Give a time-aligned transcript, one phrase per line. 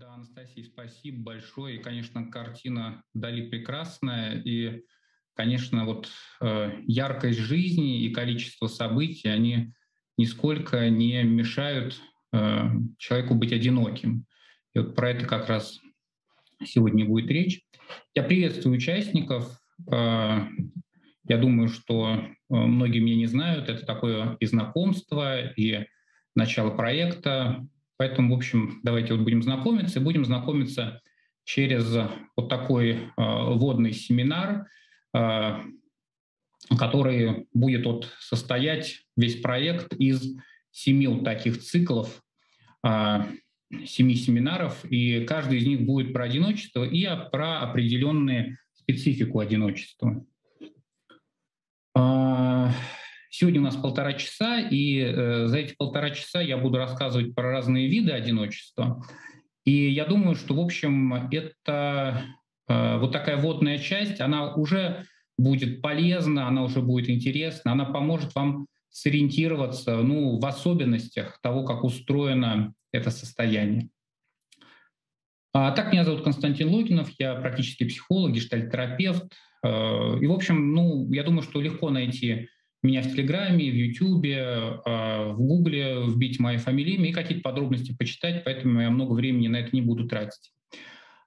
[0.00, 1.76] Да, Анастасия, спасибо большое.
[1.76, 4.40] И, конечно, картина Дали прекрасная.
[4.40, 4.82] И,
[5.34, 6.08] конечно, вот
[6.40, 9.74] э, яркость жизни и количество событий, они
[10.16, 12.00] нисколько не мешают
[12.32, 14.24] э, человеку быть одиноким.
[14.74, 15.78] И вот про это как раз
[16.64, 17.60] сегодня будет речь.
[18.14, 19.60] Я приветствую участников.
[19.92, 20.46] Э,
[21.24, 23.68] я думаю, что э, многие меня не знают.
[23.68, 25.84] Это такое и знакомство, и
[26.34, 27.68] начало проекта.
[28.00, 30.00] Поэтому, в общем, давайте вот будем знакомиться.
[30.00, 31.02] И будем знакомиться
[31.44, 31.94] через
[32.34, 34.68] вот такой э, вводный семинар,
[35.14, 35.58] э,
[36.78, 40.34] который будет вот состоять весь проект из
[40.70, 42.22] семи вот таких циклов,
[42.86, 43.18] э,
[43.84, 50.24] семи семинаров, и каждый из них будет про одиночество и про определенную специфику одиночества.
[53.32, 57.52] Сегодня у нас полтора часа, и э, за эти полтора часа я буду рассказывать про
[57.52, 59.06] разные виды одиночества.
[59.64, 62.24] И я думаю, что, в общем, это
[62.68, 65.06] э, вот такая водная часть, она уже
[65.38, 71.84] будет полезна, она уже будет интересна, она поможет вам сориентироваться ну, в особенностях того, как
[71.84, 73.90] устроено это состояние.
[75.52, 79.32] А, так, меня зовут Константин Логинов, я практически психолог, гештальтерапевт.
[79.64, 82.48] Э, и, в общем, ну, я думаю, что легко найти
[82.82, 84.42] меня в Телеграме, в Ютубе,
[84.84, 89.56] а, в Гугле, вбить мои фамилии и какие-то подробности почитать, поэтому я много времени на
[89.56, 90.52] это не буду тратить.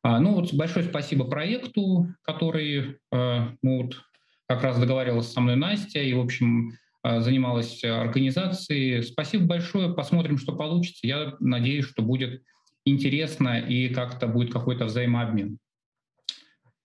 [0.01, 4.01] А, ну вот большое спасибо проекту, который а, ну, вот,
[4.47, 9.01] как раз договаривалась со мной Настя и, в общем, занималась организацией.
[9.01, 11.05] Спасибо большое, посмотрим, что получится.
[11.05, 12.43] Я надеюсь, что будет
[12.85, 15.57] интересно и как-то будет какой-то взаимообмен.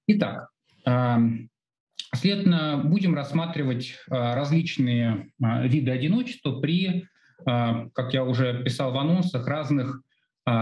[0.08, 0.48] Итак,
[2.14, 7.06] Следовательно, будем рассматривать а, различные а, виды одиночества при,
[7.44, 10.02] а, как я уже писал в анонсах, разных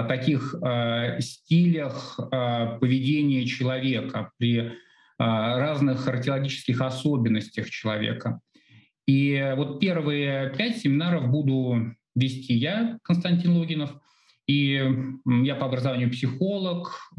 [0.08, 0.52] таких
[1.20, 2.18] стилях
[2.80, 4.72] поведения человека, при
[5.16, 8.40] разных характерологических особенностях человека.
[9.06, 13.92] И вот первые пять семинаров буду вести я, Константин Логинов,
[14.48, 14.84] и
[15.24, 17.12] я по образованию психолог,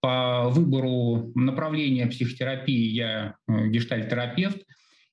[0.00, 4.58] по выбору направления психотерапии я э, гештальтерапевт.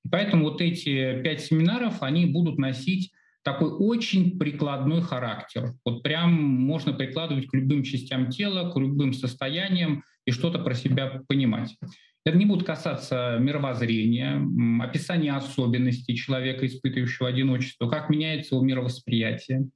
[0.03, 3.11] И поэтому вот эти пять семинаров, они будут носить
[3.43, 5.73] такой очень прикладной характер.
[5.85, 11.21] Вот прям можно прикладывать к любым частям тела, к любым состояниям и что-то про себя
[11.27, 11.77] понимать.
[12.25, 14.41] Это не будет касаться мировоззрения,
[14.81, 19.69] описания особенностей человека, испытывающего одиночество, как меняется его мировосприятие.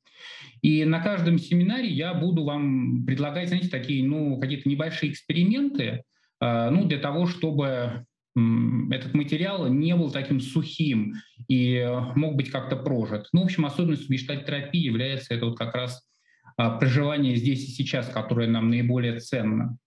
[0.62, 6.04] И на каждом семинаре я буду вам предлагать, знаете, такие, ну, какие-то небольшие эксперименты,
[6.42, 8.06] э, ну, для того, чтобы
[8.92, 11.16] этот материал не был таким сухим
[11.48, 13.28] и мог быть как-то прожит.
[13.34, 16.08] Ну, в общем, особенностью гештальтерапии является это вот как раз
[16.58, 19.78] а, проживание здесь и сейчас, которое нам наиболее ценно.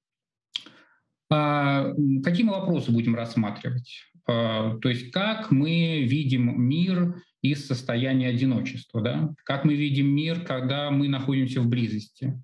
[1.33, 4.03] А, какие мы вопросы будем рассматривать?
[4.29, 9.31] А, то есть как мы видим мир из состояния одиночества, да?
[9.45, 12.39] как мы видим мир, когда мы находимся в близости,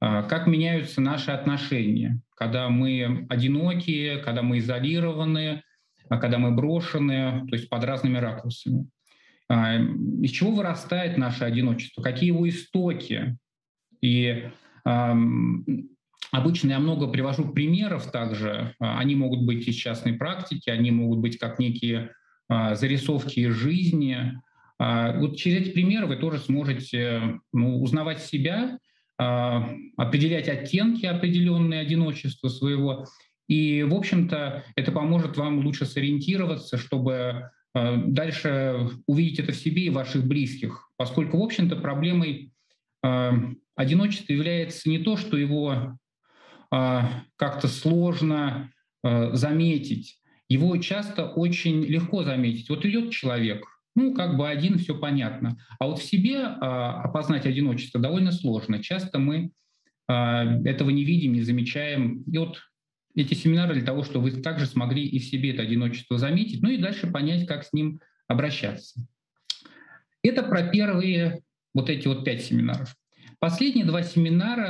[0.00, 5.62] а, как меняются наши отношения, когда мы одинокие, когда мы изолированы,
[6.08, 8.86] когда мы брошены, то есть под разными ракурсами.
[9.48, 13.38] Из чего вырастает наше одиночество, какие его истоки.
[14.02, 14.50] И
[16.30, 18.74] Обычно я много привожу примеров также.
[18.78, 22.12] Они могут быть из частной практики, они могут быть как некие
[22.52, 24.38] а, зарисовки из жизни.
[24.78, 28.78] А, вот через эти примеры вы тоже сможете ну, узнавать себя,
[29.18, 33.06] а, определять оттенки определенные одиночества своего.
[33.48, 39.90] И, в общем-то, это поможет вам лучше сориентироваться, чтобы дальше увидеть это в себе и
[39.90, 40.90] ваших близких.
[40.96, 42.52] Поскольку, в общем-то, проблемой
[43.74, 45.98] одиночества является не то, что его
[46.72, 48.72] как-то сложно
[49.04, 52.68] заметить, его часто очень легко заметить.
[52.68, 55.58] Вот идет человек, ну, как бы один, все понятно.
[55.78, 58.82] А вот в себе а, опознать одиночество довольно сложно.
[58.82, 59.50] Часто мы
[60.08, 62.22] а, этого не видим, не замечаем.
[62.22, 62.60] И вот
[63.14, 66.70] эти семинары для того, чтобы вы также смогли и в себе это одиночество заметить, ну
[66.70, 69.06] и дальше понять, как с ним обращаться.
[70.22, 71.42] Это про первые
[71.74, 72.94] вот эти вот пять семинаров.
[73.42, 74.66] Последние два семинара,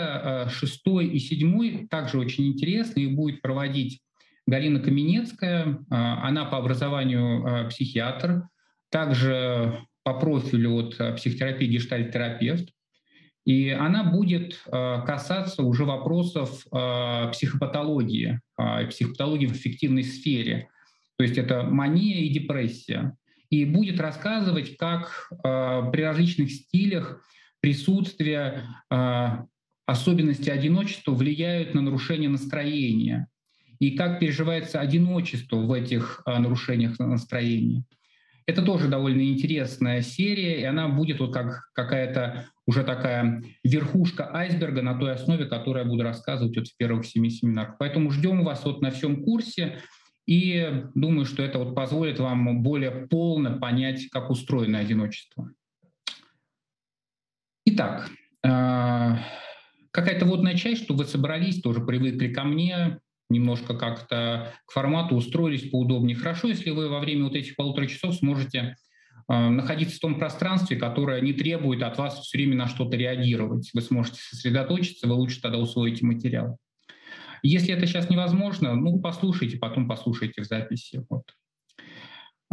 [0.46, 3.00] а, шестой и седьмой, также очень интересны.
[3.00, 4.00] Их будет проводить
[4.46, 8.44] Галина Каменецкая, а, она по образованию а, психиатр,
[8.90, 12.70] также по профилю вот, а, психотерапии гештальт-терапевт.
[13.44, 16.64] И она будет касаться уже вопросов
[17.32, 18.40] психопатологии,
[18.88, 20.68] психопатологии в эффективной сфере.
[21.18, 23.16] То есть это мания и депрессия.
[23.50, 27.20] И будет рассказывать, как при различных стилях
[27.62, 28.64] присутствие
[29.87, 33.29] особенности одиночества влияют на нарушение настроения
[33.79, 37.85] и как переживается одиночество в этих нарушениях настроения.
[38.44, 44.82] Это тоже довольно интересная серия, и она будет вот как какая-то уже такая верхушка айсберга
[44.82, 47.76] на той основе, которую я буду рассказывать вот в первых семи семинарах.
[47.79, 49.79] Поэтому ждем вас вот на всем курсе.
[50.26, 55.50] И думаю, что это вот позволит вам более полно понять, как устроено одиночество.
[57.74, 58.10] Итак,
[58.44, 59.19] а,
[59.92, 62.98] какая-то водная часть, что вы собрались, тоже привыкли ко мне,
[63.30, 66.14] немножко как-то к формату устроились поудобнее.
[66.14, 68.76] Хорошо, если вы во время вот этих полутора часов сможете
[69.26, 73.70] а, находиться в том пространстве, которое не требует от вас все время на что-то реагировать.
[73.72, 76.58] Вы сможете сосредоточиться, вы лучше тогда усвоите материал.
[77.42, 81.06] Если это сейчас невозможно, ну, послушайте, потом послушайте в записи.
[81.08, 81.25] Вот.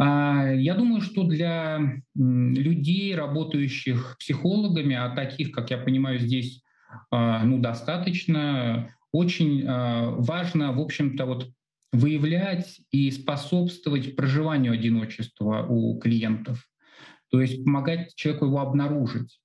[0.02, 6.62] А, я думаю, что для людей, работающих психологами, а таких, как я понимаю, здесь
[7.10, 11.52] а, ну, достаточно, очень важно, в общем-то, вот
[11.92, 16.66] выявлять и способствовать проживанию одиночества у клиентов,
[17.30, 19.40] то есть помогать человеку его обнаружить.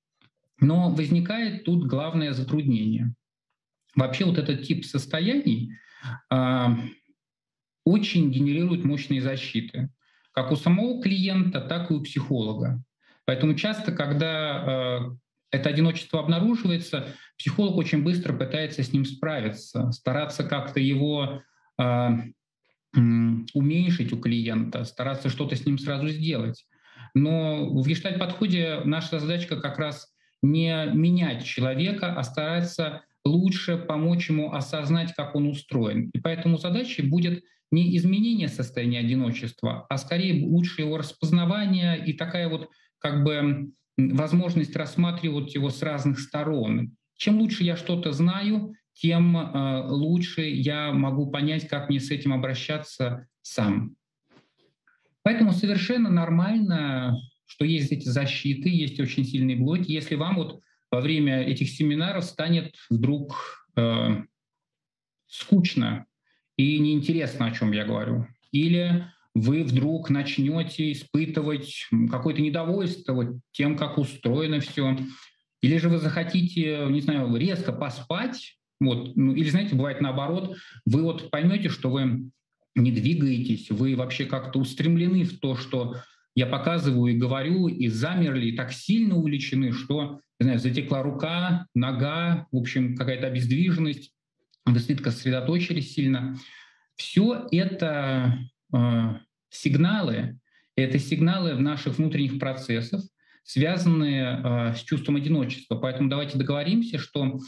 [0.59, 3.13] Но возникает тут главное затруднение.
[3.95, 5.71] Вообще вот этот тип состояний
[6.31, 6.65] э,
[7.83, 9.89] очень генерирует мощные защиты,
[10.35, 12.83] как у самого клиента, так и у психолога.
[13.25, 15.15] Поэтому часто, когда э,
[15.51, 21.41] это одиночество обнаруживается, психолог очень быстро пытается с ним справиться, стараться как-то его
[21.79, 22.09] э,
[22.93, 26.65] уменьшить у клиента, стараться что-то с ним сразу сделать.
[27.13, 34.53] Но в гештальт-подходе наша задачка как раз не менять человека, а стараться лучше помочь ему
[34.53, 36.09] осознать, как он устроен.
[36.13, 37.43] И поэтому задачей будет
[37.75, 42.69] не изменение состояния одиночества, а скорее лучше его распознавание и такая вот
[42.99, 46.95] как бы возможность рассматривать его с разных сторон.
[47.17, 52.33] Чем лучше я что-то знаю, тем э, лучше я могу понять, как мне с этим
[52.33, 53.95] обращаться сам.
[55.21, 59.91] Поэтому совершенно нормально, что есть эти защиты, есть очень сильные блоки.
[59.91, 60.61] Если вам вот
[60.91, 64.23] во время этих семинаров станет вдруг э,
[65.27, 66.05] скучно
[66.57, 73.97] и неинтересно, о чем я говорю, или вы вдруг начнете испытывать какое-то недовольство тем, как
[73.97, 74.97] устроено все,
[75.61, 81.01] или же вы захотите, не знаю, резко поспать, вот, ну, или, знаете, бывает наоборот, вы
[81.03, 82.29] вот поймете, что вы
[82.75, 85.97] не двигаетесь, вы вообще как-то устремлены в то, что
[86.35, 91.67] я показываю и говорю, и замерли, и так сильно увлечены, что не знаю, затекла рука,
[91.73, 94.11] нога, в общем, какая-то обездвиженность,
[94.77, 96.35] слишком сосредоточились сильно.
[96.95, 98.37] Все это
[98.73, 99.13] э,
[99.49, 100.39] сигналы,
[100.75, 103.01] это сигналы в наших внутренних процессах,
[103.43, 105.75] связанные э, с чувством одиночества.
[105.75, 107.39] Поэтому давайте договоримся, что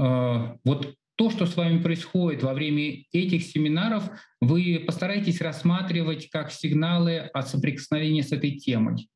[0.00, 4.08] э, вот то, что с вами происходит во время этих семинаров,
[4.40, 9.08] вы постарайтесь рассматривать как сигналы от соприкосновения с этой темой.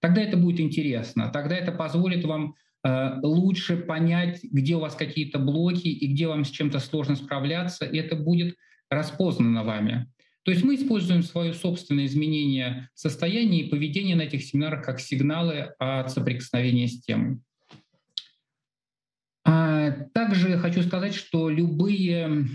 [0.00, 2.54] Тогда это будет интересно, тогда это позволит вам
[2.84, 7.98] лучше понять, где у вас какие-то блоки и где вам с чем-то сложно справляться, и
[7.98, 8.56] это будет
[8.88, 10.06] распознано вами.
[10.42, 15.74] То есть мы используем свое собственное изменение состояния и поведения на этих семинарах как сигналы
[15.78, 17.40] от соприкосновения с темой.
[19.44, 22.48] А также хочу сказать, что любые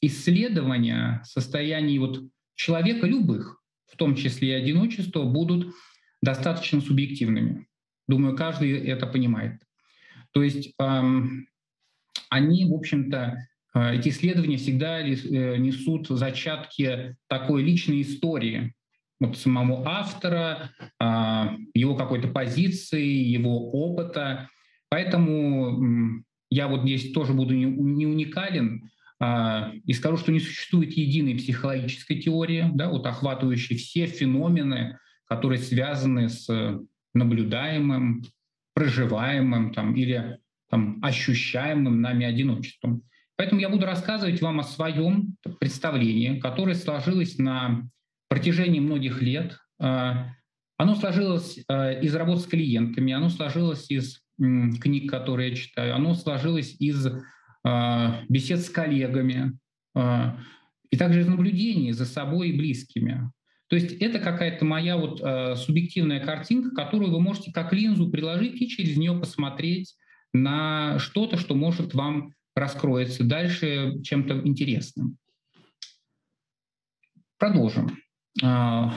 [0.00, 2.22] исследования состояний вот
[2.54, 5.74] человека, любых, в том числе и одиночества, будут
[6.22, 7.66] достаточно субъективными.
[8.08, 9.60] Думаю, каждый это понимает.
[10.32, 10.74] То есть
[12.28, 18.74] они, в общем-то, э, эти исследования всегда э, несут зачатки такой личной истории
[19.18, 24.50] вот самого автора, а, его какой-то позиции, его опыта.
[24.90, 31.36] Поэтому я вот здесь тоже буду не уникален а, и скажу, что не существует единой
[31.36, 36.46] психологической теории, да, вот охватывающей все феномены, которые связаны с
[37.16, 38.22] наблюдаемым,
[38.74, 40.38] проживаемым там, или
[40.70, 43.02] там, ощущаемым нами одиночеством.
[43.36, 47.88] Поэтому я буду рассказывать вам о своем представлении, которое сложилось на
[48.28, 49.58] протяжении многих лет.
[49.78, 50.32] А,
[50.78, 56.14] оно сложилось а, из работ с клиентами, оно сложилось из книг, которые я читаю, оно
[56.14, 57.08] сложилось из
[57.64, 59.58] а, бесед с коллегами
[60.90, 63.30] и также из наблюдений за собой и близкими.
[63.68, 68.60] То есть это какая-то моя вот э, субъективная картинка, которую вы можете как линзу приложить
[68.60, 69.96] и через нее посмотреть
[70.32, 75.18] на что-то, что может вам раскроется дальше чем-то интересным.
[77.38, 77.98] Продолжим.
[78.42, 78.94] А,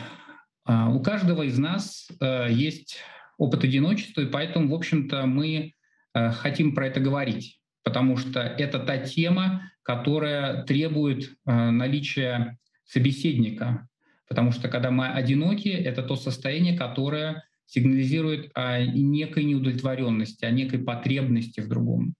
[0.65, 2.99] а, у каждого из нас а, есть
[3.37, 5.73] опыт одиночества, и поэтому, в общем-то, мы
[6.13, 7.59] а, хотим про это говорить.
[7.83, 13.88] потому что это та тема, которая требует э, наличия собеседника.
[14.29, 20.79] Потому что когда мы одиноки, это то состояние, которое сигнализирует о некой неудовлетворенности, о некой
[20.79, 22.13] потребности в другом.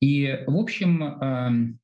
[0.00, 1.78] И, в общем, эм,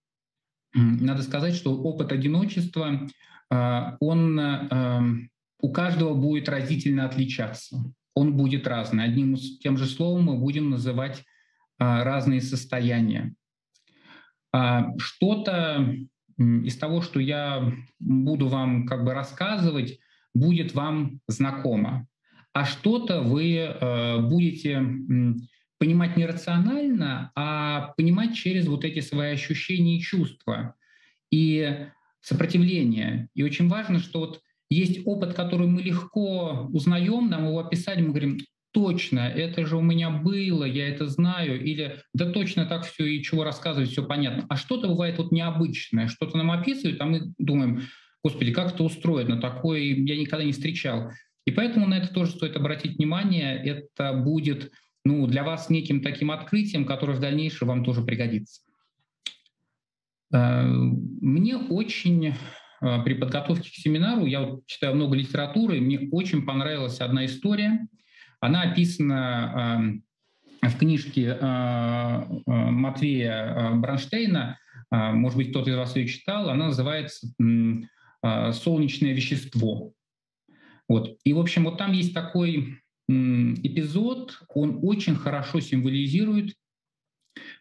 [0.74, 3.08] надо сказать, что опыт одиночества,
[3.50, 5.30] э, он эм,
[5.60, 7.78] у каждого будет разительно отличаться.
[8.14, 9.04] Он будет разный.
[9.04, 11.22] Одним тем же словом мы будем называть э,
[11.78, 13.34] разные состояния.
[14.52, 15.94] А, что-то
[16.38, 19.98] из того, что я буду вам как бы рассказывать,
[20.34, 22.06] будет вам знакомо,
[22.52, 24.82] а что-то вы э, будете
[25.78, 30.74] понимать не рационально, а понимать через вот эти свои ощущения и чувства
[31.30, 31.88] и
[32.20, 33.28] сопротивление.
[33.34, 38.10] И очень важно, что вот есть опыт, который мы легко узнаем, нам его описали, мы
[38.10, 38.38] говорим,
[38.72, 43.22] точно, это же у меня было, я это знаю, или да точно так все и
[43.22, 44.46] чего рассказывать, все понятно.
[44.48, 47.82] А что-то бывает вот необычное, что-то нам описывают, а мы думаем,
[48.24, 51.10] господи, как это устроено, такое я никогда не встречал.
[51.44, 54.72] И поэтому на это тоже стоит обратить внимание, это будет
[55.04, 58.62] ну, для вас неким таким открытием, которое в дальнейшем вам тоже пригодится.
[60.32, 67.00] Э, мне очень э, при подготовке к семинару, я читаю много литературы, мне очень понравилась
[67.00, 67.86] одна история–
[68.42, 70.04] она описана эм,
[70.68, 74.58] в книжке э, э, Матвея э, Бронштейна,
[74.90, 77.26] может быть, кто-то из вас ее читал, она называется
[78.52, 79.94] «Солнечное вещество».
[80.86, 81.16] Вот.
[81.24, 82.76] И, в общем, вот там есть такой
[83.08, 86.54] эпизод, он очень хорошо символизирует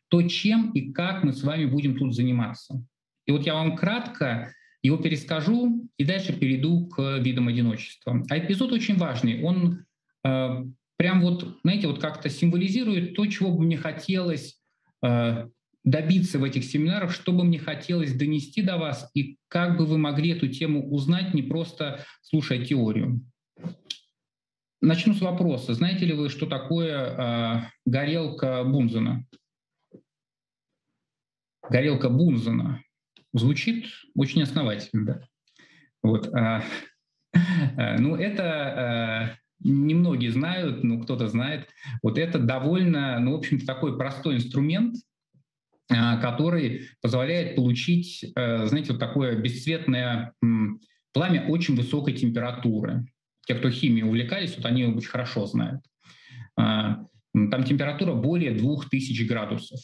[0.10, 2.86] то, чем и как мы с вами будем тут заниматься.
[3.26, 8.22] И вот я вам кратко его перескажу и дальше перейду к видам одиночества.
[8.30, 9.42] А эпизод очень важный.
[9.42, 9.86] Он
[10.24, 14.62] прям вот, знаете, вот как-то символизирует то, чего бы мне хотелось
[15.04, 15.48] э,
[15.84, 19.98] добиться в этих семинарах, что бы мне хотелось донести до вас, и как бы вы
[19.98, 23.22] могли эту тему узнать, не просто слушая теорию.
[24.80, 25.74] Начну с вопроса.
[25.74, 29.26] Знаете ли вы, что такое э, горелка Бунзена?
[31.70, 32.84] Горелка Бунзена.
[33.34, 35.22] Звучит очень основательно, да?
[36.02, 36.28] Вот.
[36.34, 36.62] Э,
[37.34, 41.68] э, ну, это немногие знают, ну кто-то знает,
[42.02, 44.96] вот это довольно, ну, в общем-то, такой простой инструмент,
[45.90, 50.34] а, который позволяет получить, э, знаете, вот такое бесцветное
[51.14, 53.06] пламя очень высокой температуры.
[53.46, 55.82] Те, кто химией увлекались, вот они очень хорошо знают.
[56.58, 59.80] А, там температура более 2000 градусов.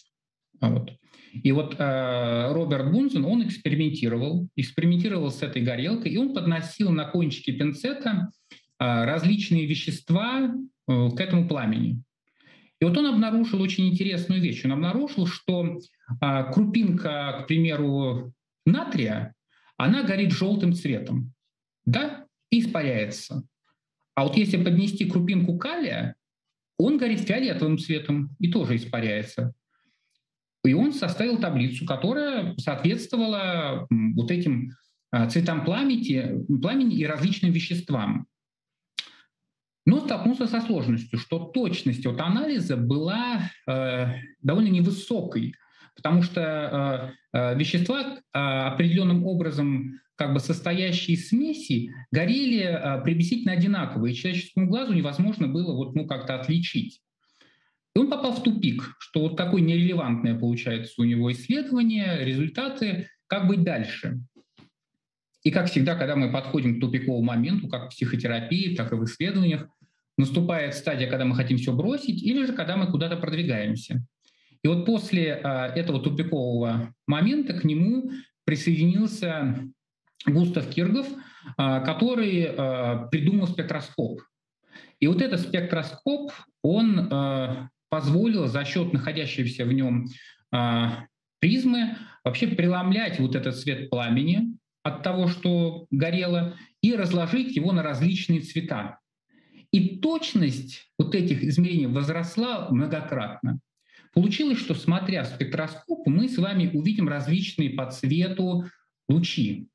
[0.62, 0.92] Вот.
[1.34, 7.06] И вот э, Роберт Бунзен, он экспериментировал, экспериментировал с этой горелкой, и он подносил на
[7.06, 8.32] кончике пинцета
[8.80, 10.54] различные вещества
[10.88, 12.02] э, к этому пламени.
[12.80, 14.64] И вот он обнаружил очень интересную вещь.
[14.66, 15.80] Он обнаружил, что
[16.22, 18.34] а, крупинка, к примеру,
[18.66, 19.34] натрия,
[19.78, 21.34] она горит желтым цветом,
[21.86, 23.44] да, и испаряется.
[24.16, 26.16] А вот если поднести крупинку калия,
[26.78, 29.54] он горит фиолетовым цветом и тоже испаряется.
[30.64, 34.72] И он составил таблицу, которая соответствовала вот этим
[35.10, 38.28] а, цветам пламени, пламени и различным веществам
[39.88, 45.56] но столкнулся со сложностью, что точность от анализа была э, довольно невысокой,
[45.96, 53.54] потому что э, э, вещества э, определенным образом как бы состоящие смеси горели э, приблизительно
[53.54, 57.00] одинаково, и человеческому глазу невозможно было вот, ну, как-то отличить.
[57.96, 63.48] И он попал в тупик, что вот такое нерелевантное получается у него исследование, результаты, как
[63.48, 64.20] быть дальше.
[65.44, 69.06] И как всегда, когда мы подходим к тупиковому моменту, как в психотерапии, так и в
[69.06, 69.70] исследованиях,
[70.18, 74.04] наступает стадия, когда мы хотим все бросить, или же когда мы куда-то продвигаемся.
[74.64, 78.12] И вот после а, этого тупикового момента к нему
[78.44, 79.60] присоединился
[80.26, 81.08] Густав Киргов,
[81.58, 84.22] а, который а, придумал спектроскоп.
[85.00, 86.32] И вот этот спектроскоп,
[86.64, 90.08] он позволил за счет находящейся в нем
[91.40, 97.84] призмы вообще преломлять вот этот цвет пламени от того, что горело, и разложить его на
[97.84, 99.00] различные цвета.
[99.72, 103.60] И точность вот этих измерений возросла многократно.
[104.14, 108.66] Получилось, что смотря в спектроскоп, мы с вами увидим различные по цвету
[109.10, 109.68] лучи.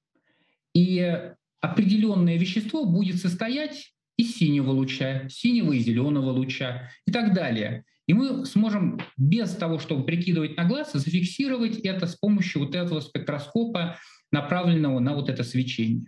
[0.74, 1.20] И
[1.60, 7.84] определенное вещество будет состоять из синего луча, синего и зеленого луча и так далее.
[8.06, 13.00] И мы сможем без того, чтобы прикидывать на глаз, зафиксировать это с помощью вот этого
[13.00, 13.98] спектроскопа,
[14.32, 16.06] направленного на вот это свечение.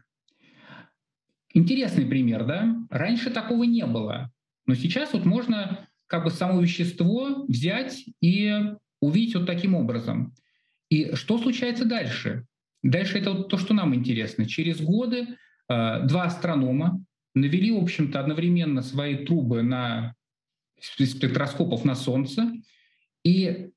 [1.54, 2.76] Интересный пример, да?
[2.90, 4.30] Раньше такого не было.
[4.66, 8.52] Но сейчас вот можно как бы само вещество взять и
[9.00, 10.34] увидеть вот таким образом.
[10.90, 12.44] И что случается дальше?
[12.82, 14.46] Дальше это вот то, что нам интересно.
[14.46, 15.26] Через годы
[15.68, 17.02] э, два астронома
[17.34, 20.14] навели, в общем-то, одновременно свои трубы на
[20.80, 22.52] спектроскопов на Солнце
[23.24, 23.70] и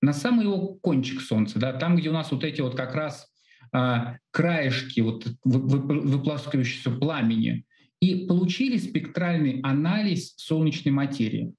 [0.00, 3.31] на самый его кончик Солнца, да, там, где у нас вот эти вот как раз
[3.72, 7.64] а, краешки вот выпласкивающегося пламени,
[8.00, 11.54] и получили спектральный анализ солнечной материи.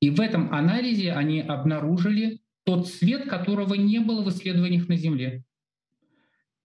[0.00, 5.44] И в этом анализе они обнаружили тот свет, которого не было в исследованиях на Земле.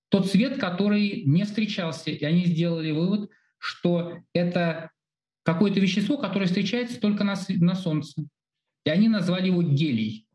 [0.10, 2.12] Тот свет, который не встречался.
[2.12, 4.91] И они сделали вывод, что это
[5.44, 8.24] какое-то вещество, которое встречается только на, на Солнце.
[8.86, 10.27] И они назвали его гелий.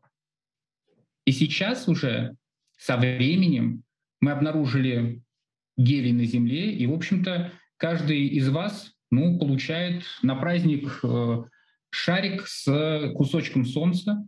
[1.25, 2.35] И сейчас уже
[2.77, 3.83] со временем
[4.19, 5.21] мы обнаружили
[5.77, 11.43] гелий на Земле, и, в общем-то, каждый из вас ну, получает на праздник э,
[11.89, 14.27] шарик с кусочком солнца,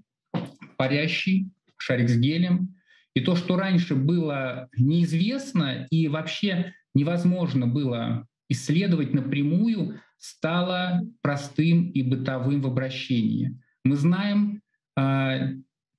[0.78, 2.76] парящий, шарик с гелем.
[3.16, 12.04] И то, что раньше было неизвестно и вообще невозможно было исследовать напрямую, стало простым и
[12.04, 13.60] бытовым в обращении.
[13.84, 14.62] Мы знаем,
[14.98, 15.56] э,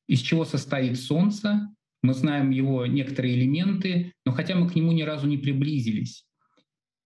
[0.06, 1.68] из чего состоит Солнце,
[2.02, 6.26] мы знаем его некоторые элементы, но хотя мы к нему ни разу не приблизились.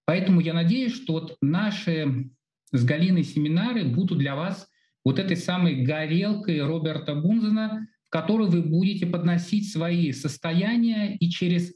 [0.07, 2.31] Поэтому я надеюсь, что вот наши
[2.73, 4.69] с Галиной семинары будут для вас
[5.05, 11.73] вот этой самой горелкой Роберта Бунзена, в которой вы будете подносить свои состояния и через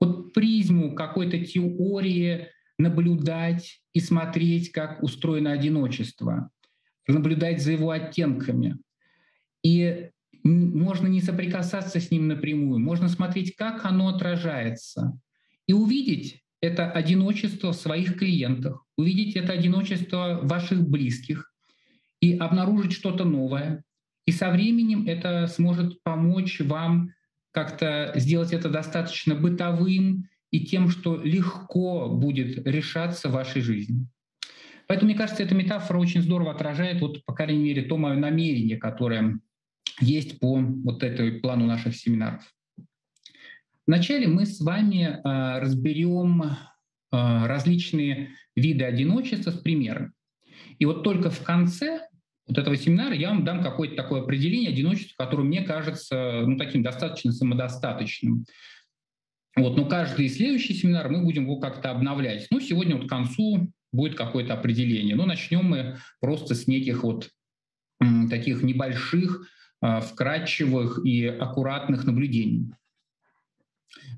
[0.00, 2.48] вот призму какой-то теории
[2.78, 6.50] наблюдать и смотреть, как устроено одиночество,
[7.08, 8.78] наблюдать за его оттенками.
[9.62, 10.10] И
[10.46, 15.18] можно не соприкасаться с ним напрямую, можно смотреть, как оно отражается,
[15.66, 21.52] и увидеть это одиночество в своих клиентах, увидеть это одиночество ваших близких
[22.20, 23.84] и обнаружить что-то новое.
[24.26, 27.10] И со временем это сможет помочь вам
[27.52, 34.06] как-то сделать это достаточно бытовым и тем, что легко будет решаться в вашей жизни.
[34.88, 38.76] Поэтому, мне кажется, эта метафора очень здорово отражает, вот, по крайней мере, то мое намерение,
[38.76, 39.38] которое
[40.00, 42.44] есть по вот этой плану наших семинаров.
[43.86, 46.48] Вначале мы с вами э, разберем э,
[47.10, 50.12] различные виды одиночества с примерами.
[50.78, 52.00] И вот только в конце
[52.48, 56.82] вот этого семинара я вам дам какое-то такое определение одиночества, которое мне кажется ну, таким
[56.82, 58.44] достаточно самодостаточным.
[59.56, 62.46] Вот, но каждый следующий семинар мы будем его как-то обновлять.
[62.50, 65.16] Ну, сегодня вот к концу будет какое-то определение.
[65.16, 67.30] Но начнем мы просто с неких вот
[68.28, 72.72] таких небольших а, вкрадчивых и аккуратных наблюдений.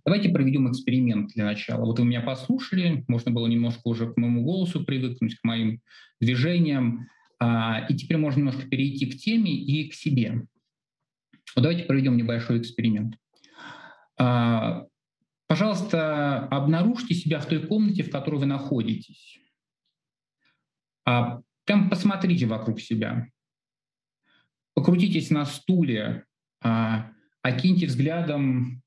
[0.05, 1.85] Давайте проведем эксперимент для начала.
[1.85, 5.81] Вот вы меня послушали, можно было немножко уже к моему голосу привыкнуть, к моим
[6.21, 7.09] движениям,
[7.41, 10.47] а, и теперь можно немножко перейти к теме и к себе.
[11.55, 13.17] Вот давайте проведем небольшой эксперимент.
[14.19, 14.87] А,
[15.47, 19.39] пожалуйста, обнаружьте себя в той комнате, в которой вы находитесь.
[21.05, 23.29] Прям посмотрите вокруг себя
[24.79, 26.25] покрутитесь на стуле,
[26.63, 27.11] а,
[27.43, 28.81] окиньте взглядом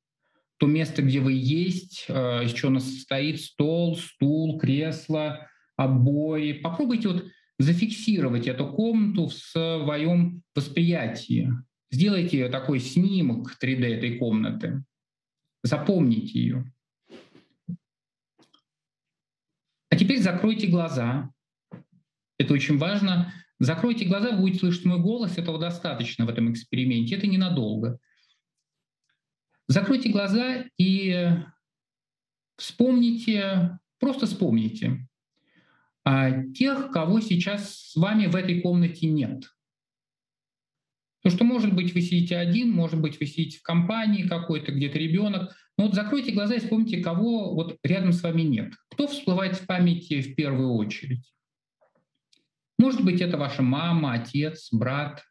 [0.57, 6.53] то место, где вы есть, а, из чего у нас состоит стол, стул, кресло, обои.
[6.53, 7.25] Попробуйте вот
[7.59, 11.51] зафиксировать эту комнату в своем восприятии.
[11.91, 14.85] Сделайте такой снимок 3D этой комнаты.
[15.61, 16.73] Запомните ее.
[19.89, 21.31] А теперь закройте глаза.
[22.37, 23.33] Это очень важно.
[23.61, 27.99] Закройте глаза, вы будете слышать мой голос, этого достаточно в этом эксперименте, это ненадолго.
[29.67, 31.29] Закройте глаза и
[32.57, 35.07] вспомните, просто вспомните
[36.03, 39.43] о тех, кого сейчас с вами в этой комнате нет.
[41.21, 44.97] То, что, может быть, вы сидите один, может быть, вы сидите в компании какой-то, где-то
[44.97, 45.55] ребенок.
[45.77, 48.73] Но вот закройте глаза и вспомните, кого вот рядом с вами нет.
[48.89, 51.31] Кто всплывает в памяти в первую очередь?
[52.81, 55.23] Может быть, это ваша мама, отец, брат,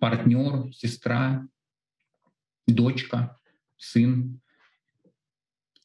[0.00, 1.46] партнер, сестра,
[2.66, 3.38] дочка,
[3.76, 4.40] сын.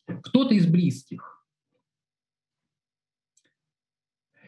[0.08, 1.46] Кто-то из близких.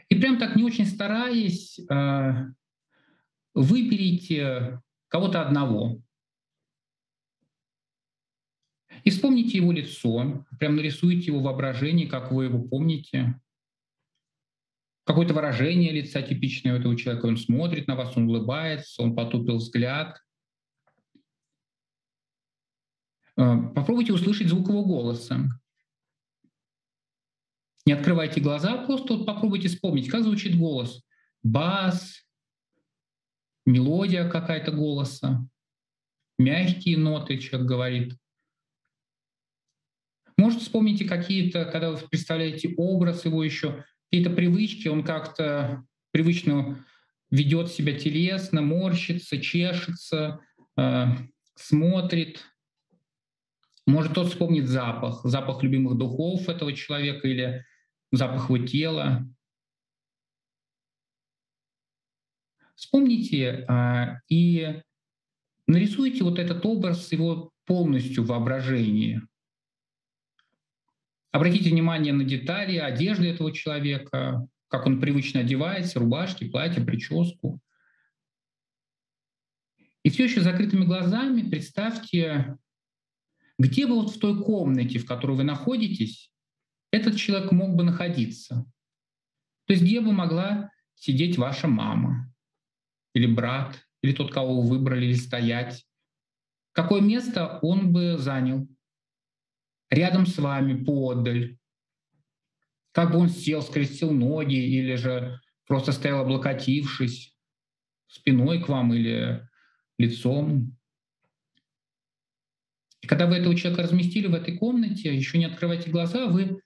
[0.10, 2.32] И прям так не очень стараясь, э,
[3.54, 6.02] выберите кого-то одного.
[9.04, 13.40] И вспомните его лицо, прям нарисуйте его воображение, как вы его помните
[15.06, 17.26] какое-то выражение лица типичное у этого человека.
[17.26, 20.20] Он смотрит на вас, он улыбается, он потупил взгляд.
[23.38, 25.50] Э, попробуйте услышать звук его голоса.
[27.86, 31.04] Не открывайте глаза, просто вот попробуйте вспомнить, как звучит голос.
[31.42, 32.24] Бас,
[33.66, 35.46] мелодия какая-то голоса.
[36.38, 38.18] мягкие ноты человек говорит.
[40.38, 46.86] Может, вспомните какие-то, когда вы представляете образ его еще, какие-то привычки, он как-то привычно
[47.32, 50.40] ведет себя телесно, морщится, чешется,
[50.78, 51.06] э,
[51.56, 52.46] смотрит.
[53.88, 57.66] Может, тот вспомнит запах, запах любимых духов этого человека или
[58.12, 59.28] запах его тела.
[62.76, 64.80] Вспомните э, и
[65.66, 69.24] нарисуйте вот этот образ его полностью в воображении.
[71.34, 77.60] Обратите внимание на детали одежды этого человека, как он привычно одевается, рубашки, платье, прическу.
[80.04, 82.56] И все еще закрытыми глазами представьте,
[83.58, 86.32] где бы вот в той комнате, в которой вы находитесь,
[86.92, 88.66] этот человек мог бы находиться.
[89.66, 92.32] То есть где бы могла сидеть ваша мама
[93.16, 95.84] или брат, или тот, кого вы выбрали, или стоять.
[96.74, 98.68] Какое место он бы занял?
[99.94, 101.60] Рядом с вами, подаль.
[102.94, 107.38] Как бы он сел, скрестил ноги, или же просто стоял облокотившись
[108.08, 109.48] спиной к вам или
[110.00, 110.76] лицом.
[113.02, 116.60] И когда вы этого человека разместили в этой комнате, еще не открывайте глаза, вы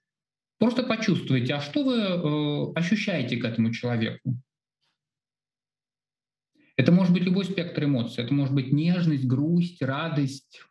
[0.58, 4.42] просто почувствуете, а что вы э, ощущаете к этому человеку.
[6.78, 8.24] Это может быть любой спектр эмоций.
[8.24, 10.62] Это может быть нежность, грусть, радость,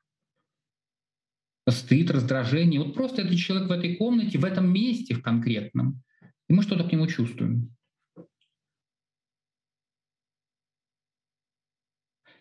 [1.73, 2.81] стыд, раздражение.
[2.81, 6.03] Вот просто этот человек в этой комнате, в этом месте в конкретном,
[6.49, 7.77] и мы что-то к нему чувствуем.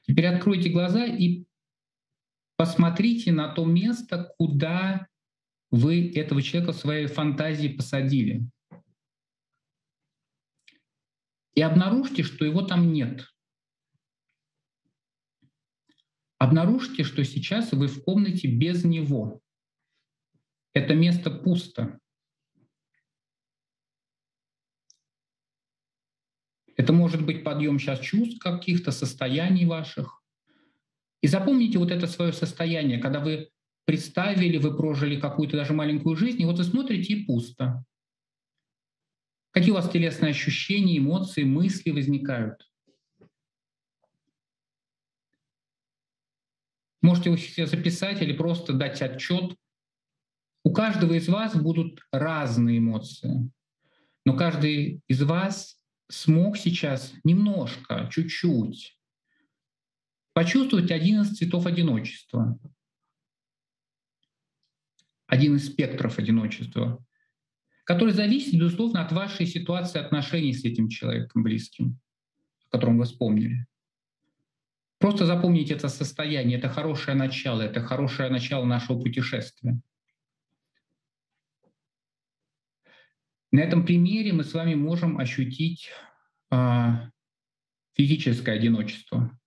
[0.07, 1.45] Теперь откройте глаза и
[2.57, 5.07] посмотрите на то место, куда
[5.71, 8.47] вы этого человека в своей фантазии посадили.
[11.55, 13.25] И обнаружьте, что его там нет.
[16.37, 19.41] Обнаружьте, что сейчас вы в комнате без него.
[20.73, 21.99] Это место пусто.
[26.75, 30.21] Это может быть подъем сейчас чувств каких-то, состояний ваших.
[31.21, 33.49] И запомните вот это свое состояние, когда вы
[33.85, 37.85] представили, вы прожили какую-то даже маленькую жизнь, и вот вы смотрите и пусто.
[39.51, 42.69] Какие у вас телесные ощущения, эмоции, мысли возникают?
[47.29, 49.55] Можете его записать или просто дать отчет.
[50.63, 53.51] У каждого из вас будут разные эмоции,
[54.25, 58.95] но каждый из вас смог сейчас немножко, чуть-чуть
[60.35, 62.59] почувствовать один из цветов одиночества,
[65.27, 67.03] один из спектров одиночества,
[67.85, 71.99] который зависит, безусловно, от вашей ситуации отношений с этим человеком близким,
[72.67, 73.65] о котором вы вспомнили.
[74.97, 79.79] Просто запомните это состояние, это хорошее начало, это хорошее начало нашего путешествия.
[83.51, 85.89] На этом примере мы с вами можем ощутить
[86.49, 87.09] а,
[87.93, 89.37] физическое одиночество.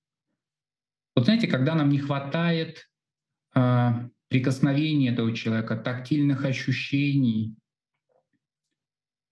[1.15, 2.89] Вот знаете, когда нам не хватает
[3.55, 7.57] а, прикосновения этого человека, тактильных ощущений,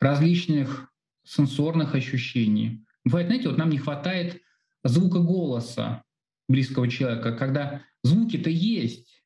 [0.01, 2.85] различных сенсорных ощущений.
[3.05, 4.43] Бывает, знаете, вот нам не хватает
[4.85, 6.03] звука голоса,
[6.49, 9.23] близкого человека, когда звуки-то есть,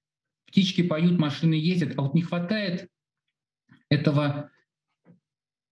[0.46, 2.88] птички поют, машины ездят, а вот не хватает
[3.88, 4.50] этого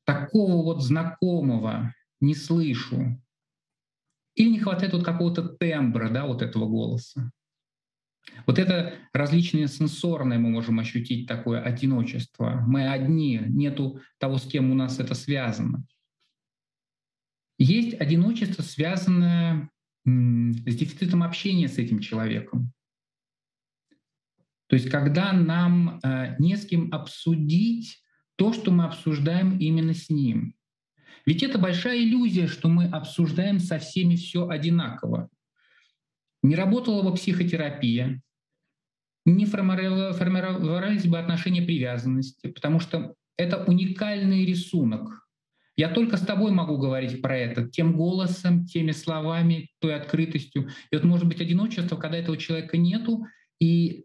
[0.04, 3.20] такого вот знакомого, не слышу.
[4.34, 7.32] Или не хватает вот какого-то тембра, да, вот этого голоса.
[8.46, 12.62] Вот это различные сенсорные мы можем ощутить такое одиночество.
[12.66, 15.86] Мы одни, нету того, с кем у нас это связано.
[17.58, 19.70] Есть одиночество, связанное
[20.66, 22.72] с дефицитом общения с этим человеком.
[24.68, 28.02] То есть когда нам э, не с кем обсудить
[28.36, 30.54] то, что мы обсуждаем именно с ним.
[31.26, 35.28] Ведь это большая иллюзия, что мы обсуждаем со всеми все одинаково.
[36.42, 38.22] Не работала бы психотерапия,
[39.24, 45.27] не формировались бы отношения привязанности, потому что это уникальный рисунок
[45.78, 50.70] я только с тобой могу говорить про это, тем голосом, теми словами, той открытостью.
[50.90, 53.24] И вот может быть одиночество, когда этого человека нету,
[53.60, 54.04] и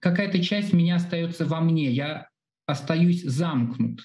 [0.00, 1.88] какая-то часть меня остается во мне.
[1.92, 2.28] Я
[2.66, 4.00] остаюсь замкнут.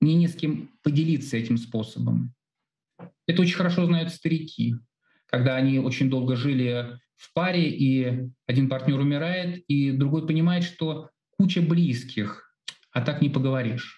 [0.00, 2.32] Мне не с кем поделиться этим способом.
[3.26, 4.74] Это очень хорошо знают старики,
[5.26, 11.10] когда они очень долго жили в паре, и один партнер умирает, и другой понимает, что
[11.36, 12.54] куча близких,
[12.90, 13.97] а так не поговоришь.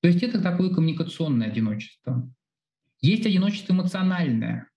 [0.00, 2.30] То есть это такое коммуникационное одиночество.
[3.00, 4.68] Есть одиночество эмоциональное.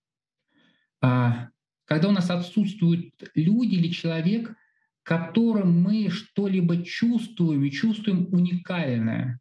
[1.00, 1.48] А,
[1.84, 4.54] когда у нас отсутствуют люди или человек,
[5.02, 9.40] которым мы что-либо чувствуем и чувствуем уникальное.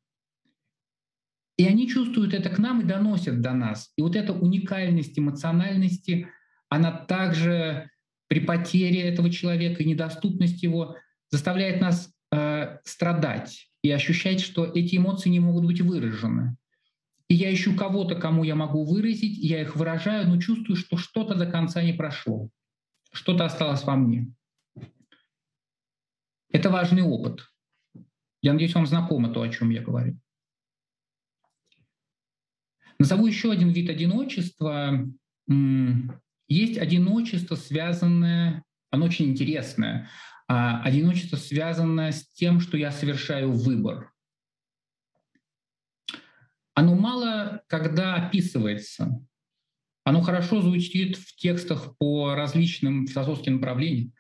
[1.58, 3.92] И они чувствуют это к нам и доносят до нас.
[3.96, 6.28] И вот эта уникальность эмоциональности,
[6.70, 7.90] она также
[8.28, 10.96] при потере этого человека и недоступности его
[11.30, 16.58] заставляет нас э, страдать и ощущать, что эти эмоции не могут быть выражены.
[17.28, 21.36] И я ищу кого-то, кому я могу выразить, я их выражаю, но чувствую, что что-то
[21.36, 22.50] до конца не прошло,
[23.12, 24.34] что-то осталось во мне.
[26.52, 27.48] Это важный опыт.
[28.42, 30.20] Я надеюсь, вам знакомо то, о чем я говорю.
[33.00, 35.08] Назову еще один вид одиночества.
[36.48, 40.10] Есть одиночество, связанное, оно очень интересное,
[40.54, 44.12] а одиночество, связанное с тем, что я совершаю выбор.
[46.74, 49.18] Оно мало когда описывается.
[50.04, 54.12] Оно хорошо звучит в текстах по различным философским направлениям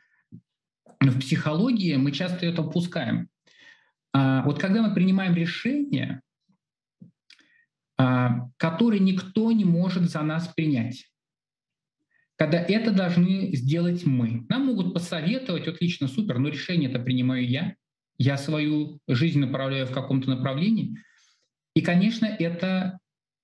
[1.09, 3.27] в психологии мы часто это упускаем.
[4.13, 6.21] А, вот когда мы принимаем решение,
[7.97, 11.10] а, которое никто не может за нас принять,
[12.41, 14.47] когда это должны сделать мы.
[14.49, 17.75] Нам могут посоветовать, отлично, супер, но решение это принимаю я,
[18.17, 20.97] я свою жизнь направляю в каком-то направлении.
[21.75, 22.97] И, конечно, это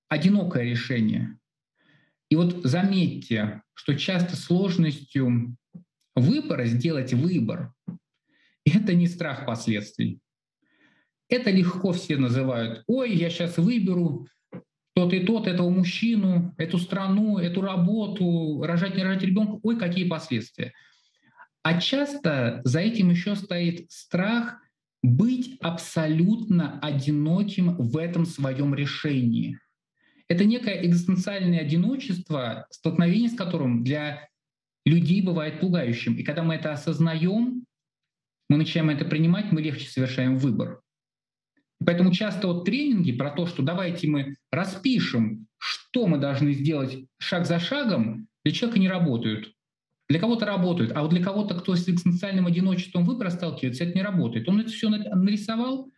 [0.08, 1.38] одинокое решение.
[2.28, 5.56] И вот заметьте, что часто сложностью
[6.16, 7.72] выбора, сделать выбор,
[8.64, 10.18] это не страх последствий.
[11.28, 12.82] Это легко все называют.
[12.88, 14.26] Ой, я сейчас выберу
[14.98, 19.60] тот и тот, этого мужчину, эту страну, эту работу, рожать, не рожать ребенка.
[19.62, 20.72] Ой, какие последствия.
[21.62, 24.56] А часто за этим еще стоит страх
[25.04, 29.60] быть абсолютно одиноким в этом своем решении.
[30.26, 34.28] Это некое экзистенциальное одиночество, столкновение с которым для
[34.84, 36.14] людей бывает пугающим.
[36.16, 37.64] И когда мы это осознаем,
[38.48, 40.80] мы начинаем это принимать, мы легче совершаем выбор.
[41.84, 47.46] Поэтому часто вот тренинги про то, что давайте мы распишем, что мы должны сделать шаг
[47.46, 49.52] за шагом, для человека не работают.
[50.08, 54.02] Для кого-то работают, а вот для кого-то, кто с экзистенциальным одиночеством выбора сталкивается, это не
[54.02, 54.48] работает.
[54.48, 55.90] Он это все нарисовал,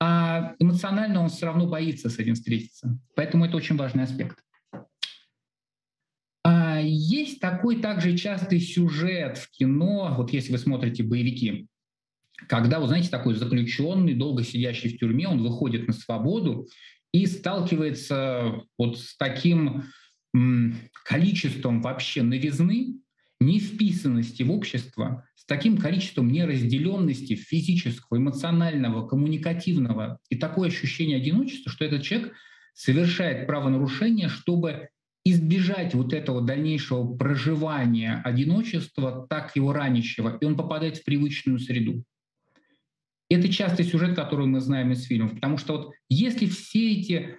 [0.00, 2.98] а эмоционально он все равно боится с этим встретиться.
[3.14, 4.38] Поэтому это очень важный аспект.
[6.84, 11.68] Есть такой также частый сюжет в кино, вот если вы смотрите боевики,
[12.48, 16.68] когда, вы знаете, такой заключенный, долго сидящий в тюрьме, он выходит на свободу
[17.12, 19.84] и сталкивается вот с таким
[21.04, 23.00] количеством вообще новизны,
[23.40, 31.84] невписанности в общество, с таким количеством неразделенности физического, эмоционального, коммуникативного и такое ощущение одиночества, что
[31.84, 32.32] этот человек
[32.74, 34.88] совершает правонарушение, чтобы
[35.24, 42.04] избежать вот этого дальнейшего проживания одиночества, так его ранящего, и он попадает в привычную среду.
[43.32, 47.38] Это частый сюжет, который мы знаем из фильмов, потому что вот если все эти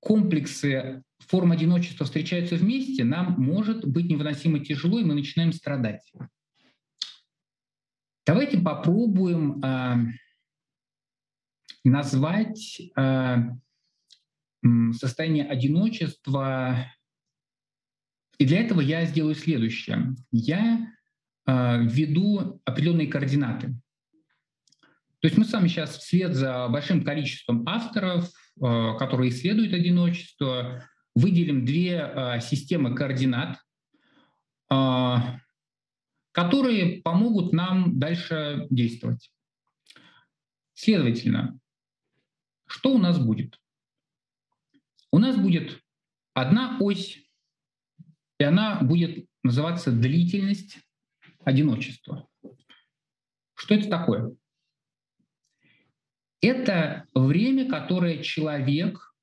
[0.00, 6.12] комплексы форм одиночества встречаются вместе, нам может быть невыносимо тяжело, и мы начинаем страдать.
[8.26, 9.94] Давайте попробуем э,
[11.84, 13.36] назвать э,
[14.92, 16.86] состояние одиночества
[18.40, 20.14] и для этого я сделаю следующее.
[20.32, 20.94] Я
[21.46, 23.74] э, введу определенные координаты.
[25.20, 30.88] То есть мы с вами сейчас вслед за большим количеством авторов, э, которые исследуют одиночество,
[31.14, 33.58] выделим две э, системы координат,
[34.70, 35.16] э,
[36.32, 39.30] которые помогут нам дальше действовать.
[40.72, 41.58] Следовательно,
[42.66, 43.58] что у нас будет?
[45.12, 45.80] У нас будет
[46.32, 47.18] одна ось
[48.40, 50.78] и она будет называться длительность
[51.44, 52.26] одиночества.
[53.54, 54.34] Что это такое?
[56.42, 59.14] Это время, которое человек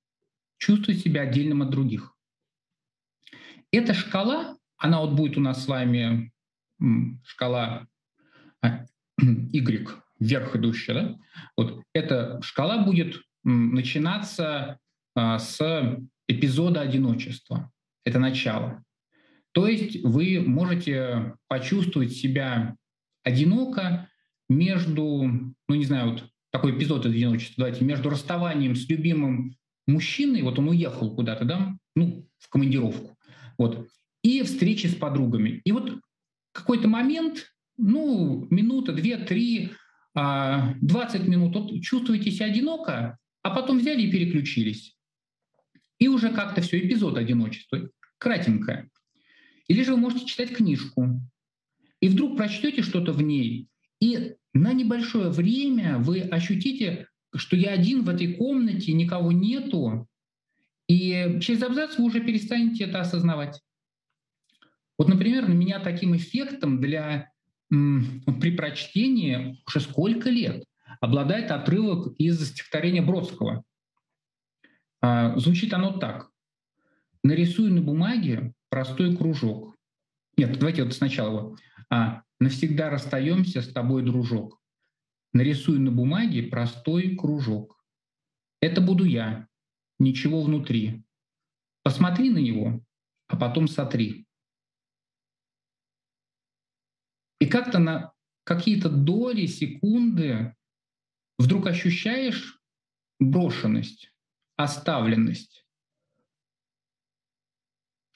[0.58, 2.16] чувствует себя отдельным от других.
[3.72, 6.32] Эта шкала, она вот будет у нас с вами
[7.24, 7.88] шкала
[8.62, 8.86] а,
[9.20, 9.88] Y,
[10.20, 11.18] вверх идущая, да?
[11.56, 14.80] Вот эта шкала будет начинаться
[15.16, 17.72] а, с эпизода одиночества.
[18.06, 18.84] Это начало.
[19.54, 22.76] То есть вы можете почувствовать себя
[23.24, 24.10] одиноко
[24.50, 25.24] между,
[25.68, 29.56] ну не знаю, вот такой эпизод одиночества, давайте, между расставанием с любимым
[29.86, 33.18] мужчиной, вот он уехал куда-то, да, ну, в командировку,
[33.58, 33.88] вот,
[34.24, 35.62] и встречи с подругами.
[35.64, 36.00] И вот
[36.52, 39.72] какой-то момент, ну, минута, две, три,
[40.14, 44.98] 20 а, минут, вот чувствуете себя одиноко, а потом взяли и переключились.
[46.00, 48.90] И уже как-то все, эпизод одиночества, кратенькое.
[49.68, 51.22] Или же вы можете читать книжку,
[52.00, 53.68] и вдруг прочтете что-то в ней,
[54.00, 60.08] и на небольшое время вы ощутите, что я один в этой комнате, никого нету,
[60.88, 63.62] и через абзац вы уже перестанете это осознавать.
[64.98, 67.32] Вот, например, на меня таким эффектом для
[67.70, 70.64] при прочтении уже сколько лет
[71.02, 73.64] обладает отрывок из стихотворения Бродского.
[75.02, 76.30] А, звучит оно так.
[77.24, 79.76] «Нарисуй на бумаге простой кружок».
[80.38, 81.58] Нет, давайте вот сначала
[81.90, 82.18] его.
[82.40, 84.62] «Навсегда расстаемся с тобой, дружок».
[85.34, 87.84] Нарисуй на бумаге простой кружок.
[88.62, 89.48] Это буду я,
[90.00, 91.04] ничего внутри.
[91.84, 92.84] Посмотри на него,
[93.28, 94.26] а потом сотри.
[97.40, 98.14] И как-то на
[98.46, 100.56] какие-то доли, секунды
[101.38, 102.60] вдруг ощущаешь
[103.20, 104.12] брошенность,
[104.56, 105.67] оставленность.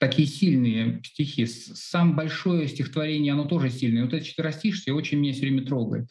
[0.02, 1.46] Такие сильные стихи.
[1.46, 4.04] Сам большое стихотворение, оно тоже сильное.
[4.04, 6.10] Вот это четверостишье очень меня все время трогает.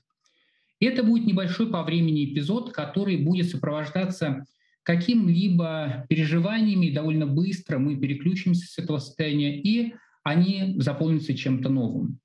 [0.78, 4.46] И это будет небольшой по времени эпизод, который будет сопровождаться
[4.84, 12.20] каким-либо переживаниями, довольно быстро мы переключимся с этого состояния, и они заполнятся чем-то новым.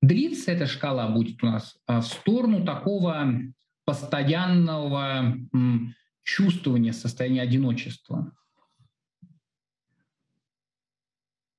[0.00, 3.34] Длиться эта шкала будет у нас а, в сторону такого
[3.84, 5.36] постоянного
[6.22, 8.32] чувствования состояния одиночества.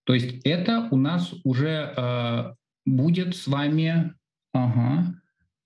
[0.10, 4.16] То есть это у нас уже э, будет с вами
[4.54, 5.14] ага,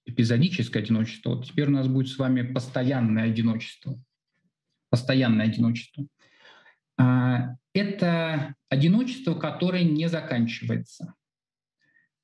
[0.06, 1.36] эпизодическое одиночество.
[1.36, 3.98] Вот теперь у нас будет с вами постоянное одиночество.
[4.90, 6.06] Постоянное одиночество.
[7.00, 11.14] Э, это одиночество, которое не заканчивается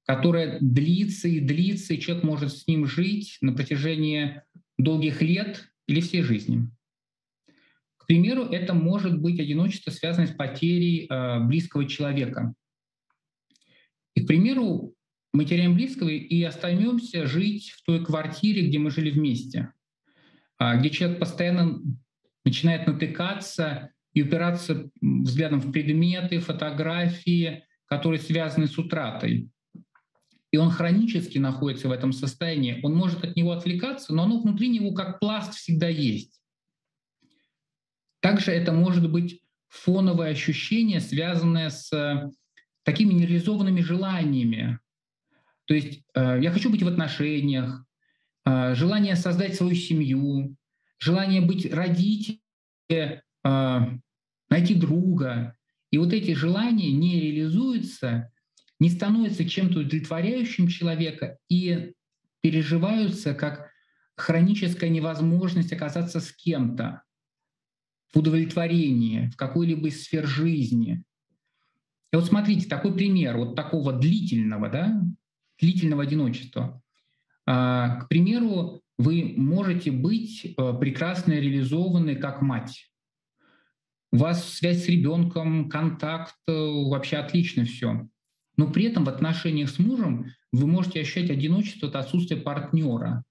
[0.06, 4.42] которая длится и длится, и человек может с ним жить на протяжении
[4.80, 6.68] долгих лет или всей жизни.
[8.10, 12.56] Примеру, это может быть одиночество, связанное с потерей э, близкого человека.
[14.16, 14.96] И, к примеру,
[15.32, 19.74] мы теряем близкого и остаемся жить в той квартире, где мы жили вместе,
[20.60, 21.84] э, где человек постоянно
[22.46, 29.52] начинает натыкаться и упираться взглядом в предметы, фотографии, которые связаны с утратой
[30.52, 34.70] и он хронически находится в этом состоянии, он может от него отвлекаться, но оно внутри
[34.70, 36.39] него как пласт всегда есть.
[38.22, 42.30] Также это может быть фоновое ощущение, связанное с э,
[42.84, 44.80] такими нереализованными желаниями.
[45.66, 47.86] То есть э, я хочу быть в отношениях,
[48.46, 50.56] э, желание создать свою семью,
[51.00, 52.42] желание быть родителем,
[54.50, 55.56] найти друга.
[55.92, 58.32] И вот эти желания не реализуются,
[58.80, 61.94] не становятся чем-то удовлетворяющим человека и
[62.42, 63.70] переживаются как
[64.18, 67.04] хроническая невозможность оказаться с кем-то
[68.14, 71.04] в удовлетворении, в какой-либо из сфер жизни.
[72.12, 75.02] И вот смотрите, такой пример вот такого длительного, да,
[75.60, 76.82] длительного одиночества.
[77.46, 82.92] А, к примеру, вы можете быть э, прекрасно реализованы как мать.
[84.12, 88.10] У вас связь с ребенком, контакт, э, вообще отлично все
[88.60, 93.24] но при этом в отношениях с мужем вы можете ощущать одиночество от отсутствия партнера.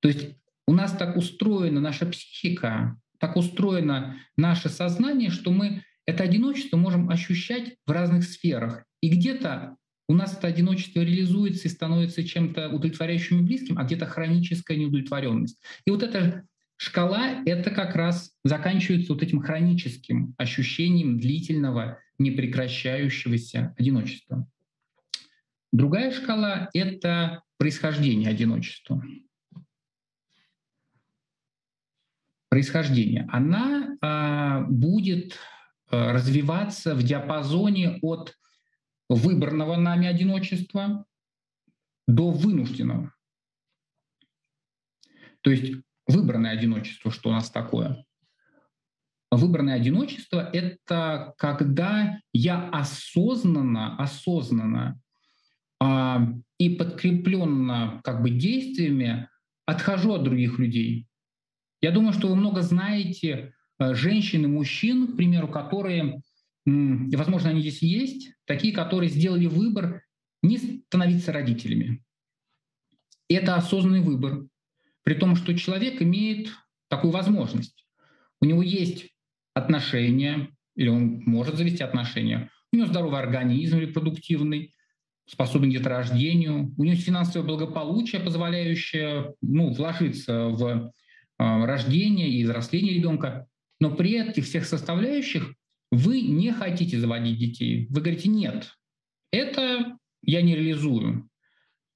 [0.00, 6.24] То есть у нас так устроена наша психика, так устроено наше сознание, что мы это
[6.24, 8.84] одиночество можем ощущать в разных сферах.
[9.00, 9.76] И где-то
[10.08, 15.58] у нас это одиночество реализуется и становится чем-то удовлетворяющим и близким, а где-то хроническая неудовлетворенность.
[15.86, 16.46] И вот эта
[16.76, 24.46] шкала— это как раз заканчивается вот этим хроническим ощущением длительного непрекращающегося одиночества.
[25.72, 29.02] Другая шкала— это происхождение одиночества.
[32.54, 33.26] Происхождение.
[33.32, 35.36] Она а, будет
[35.90, 38.38] а, развиваться в диапазоне от
[39.08, 41.04] выбранного нами одиночества
[42.06, 43.12] до вынужденного.
[45.40, 48.06] То есть выбранное одиночество, что у нас такое?
[49.32, 55.00] Выбранное одиночество— это когда я осознанно, осознанно
[55.80, 56.24] а,
[56.58, 59.28] и подкрепленно как бы действиями
[59.66, 61.08] отхожу от других людей.
[61.84, 66.22] Я думаю, что вы много знаете э, женщин и мужчин, к примеру, которые,
[66.64, 70.02] возможно, они здесь есть, такие, которые сделали выбор
[70.40, 72.02] не становиться родителями.
[73.28, 74.46] Это осознанный выбор,
[75.02, 76.48] при том, что человек имеет
[76.88, 77.86] такую возможность.
[78.40, 79.10] У него есть
[79.52, 84.72] отношения, или он может завести отношения, у него здоровый организм репродуктивный,
[85.26, 90.90] способен к деторождению, у него финансовое благополучие, позволяющее ну, вложиться в
[91.38, 93.46] э, рождение и взросление ребенка.
[93.80, 95.54] Но при этих всех составляющих
[95.90, 97.86] вы не хотите заводить детей.
[97.90, 98.74] Вы говорите, нет,
[99.30, 101.28] это я не реализую.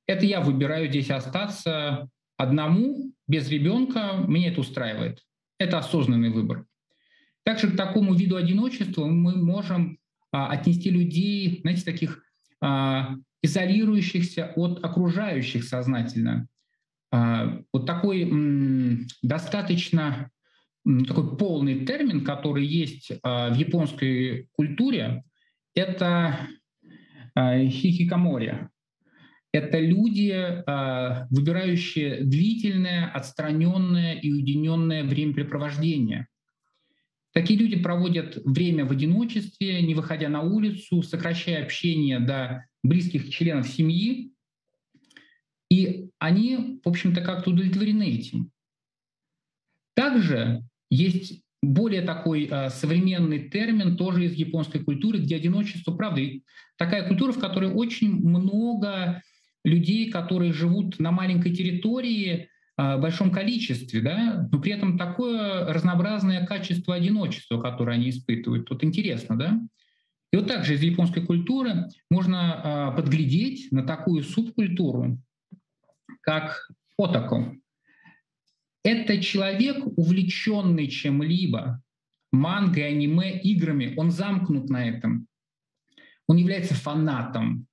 [0.07, 5.23] Это я выбираю здесь остаться одному, без ребенка, мне это устраивает.
[5.59, 6.67] Это осознанный выбор.
[7.45, 9.99] Также к такому виду одиночества мы можем
[10.33, 12.23] а, отнести людей, знаете, таких
[12.61, 16.49] а, изолирующихся от окружающих сознательно.
[17.11, 20.31] А, вот такой достаточно
[21.07, 25.25] такой полный термин, который есть а, в японской культуре,
[25.75, 26.39] это
[27.35, 28.69] а, хихикамори.
[29.51, 30.63] Это люди,
[31.31, 36.27] выбирающие длительное, отстраненное и уединенное времяпрепровождение.
[37.33, 43.67] Такие люди проводят время в одиночестве, не выходя на улицу, сокращая общение до близких членов
[43.69, 44.35] семьи,
[45.71, 48.51] и они, в общем-то, как-то удовлетворены этим.
[49.95, 56.23] Также есть более такой э, современный термин тоже из японской культуры, где одиночество, правда,
[56.77, 59.23] такая культура, в которой очень много
[59.65, 62.49] людей, которые живут на маленькой территории,
[62.79, 68.67] э, в большом количестве, да, но при этом такое разнообразное качество одиночества, которое они испытывают.
[68.67, 69.61] Тут интересно, да?
[70.33, 75.19] И вот также из японской культуры можно э, подглядеть на такую субкультуру,
[76.29, 76.69] как
[76.99, 77.57] отаку.
[78.85, 81.83] Это человек, увлеченный чем-либо,
[82.33, 85.27] мангой, аниме, играми, он замкнут на этом.
[86.27, 87.67] Он является фанатом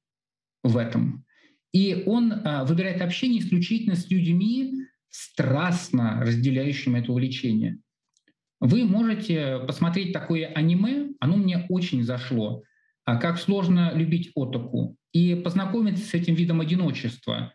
[0.64, 1.26] в этом.
[1.74, 4.74] И он а, выбирает общение исключительно с людьми,
[5.10, 7.80] страстно разделяющими это увлечение.
[8.62, 12.64] Вы можете посмотреть такое аниме, оно мне очень зашло,
[13.04, 17.52] а как сложно любить отоку, и познакомиться с этим видом одиночества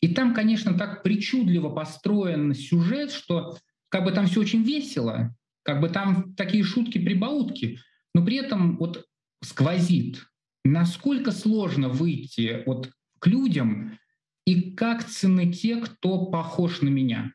[0.00, 3.56] и там, конечно, так причудливо построен сюжет, что
[3.88, 7.78] как бы там все очень весело, как бы там такие шутки-прибаутки,
[8.14, 9.06] но при этом вот
[9.42, 10.26] сквозит,
[10.64, 13.98] насколько сложно выйти вот к людям
[14.44, 17.32] и как цены те, кто похож на меня.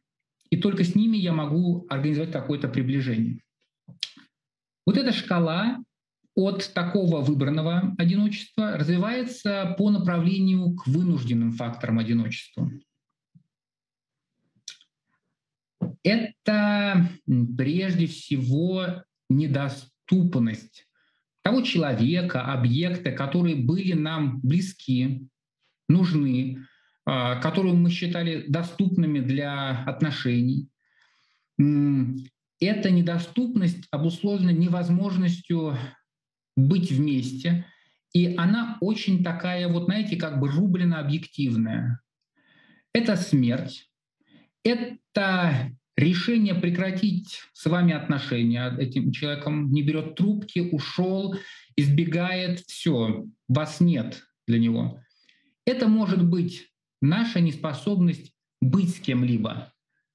[0.49, 3.41] И только с ними я могу организовать какое-то приближение.
[4.85, 5.77] Вот эта шкала
[6.35, 12.71] от такого выбранного одиночества развивается по направлению к вынужденным факторам одиночества.
[16.03, 17.09] Это
[17.57, 20.87] прежде всего недоступность
[21.43, 25.27] того человека, объекта, которые были нам близки,
[25.89, 26.65] нужны,
[27.05, 30.69] а, которые мы считали доступными для отношений.
[31.57, 35.77] Эта недоступность обусловлена невозможностью
[36.55, 37.65] быть вместе.
[38.13, 42.01] И она очень такая, вот знаете, как бы рублено объективная.
[42.93, 43.89] Это смерть,
[44.63, 51.35] это решение прекратить с вами отношения этим человеком, не берет трубки, ушел,
[51.75, 55.01] избегает, все, вас нет для него.
[55.65, 56.67] Это может быть
[57.01, 59.73] наша неспособность быть с кем-либо.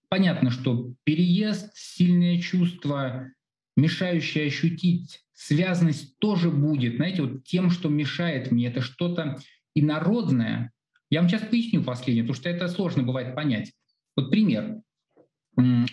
[0.09, 3.33] Понятно, что переезд, сильное чувство,
[3.77, 9.39] мешающее ощутить связанность тоже будет, знаете, вот тем, что мешает мне, это что-то
[9.75, 10.73] инородное.
[11.11, 13.73] Я вам сейчас поясню последнее, потому что это сложно бывает понять.
[14.17, 14.81] Вот пример.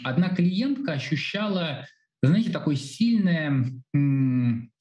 [0.04, 1.86] Одна клиентка ощущала,
[2.22, 3.72] знаете, такое сильное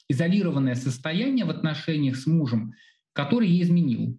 [0.08, 2.72] изолированное состояние в отношениях с мужем,
[3.12, 4.18] который ей изменил.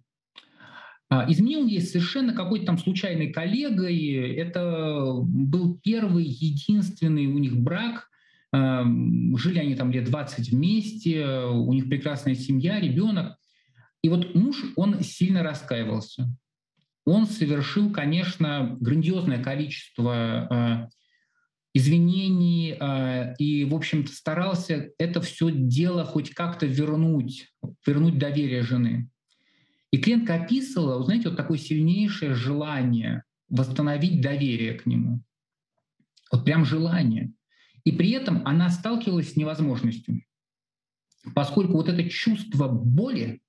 [1.08, 7.56] А, изменил ей совершенно какой-то там случайный коллега, и это был первый, единственный у них
[7.56, 8.08] брак,
[8.54, 13.36] жили они там лет 20 вместе, у них прекрасная семья, ребенок.
[14.02, 16.28] И вот муж, он сильно раскаивался.
[17.04, 20.88] Он совершил, конечно, грандиозное количество э,
[21.74, 27.52] извинений э, и, в общем-то, старался это все дело хоть как-то вернуть,
[27.86, 29.10] вернуть доверие жены.
[29.90, 35.22] И клиентка описывала, знаете, вот такое сильнейшее желание восстановить доверие к нему.
[36.30, 37.32] Вот прям желание–
[37.84, 40.22] и при этом она сталкивалась с невозможностью,
[41.34, 43.42] поскольку вот это чувство боли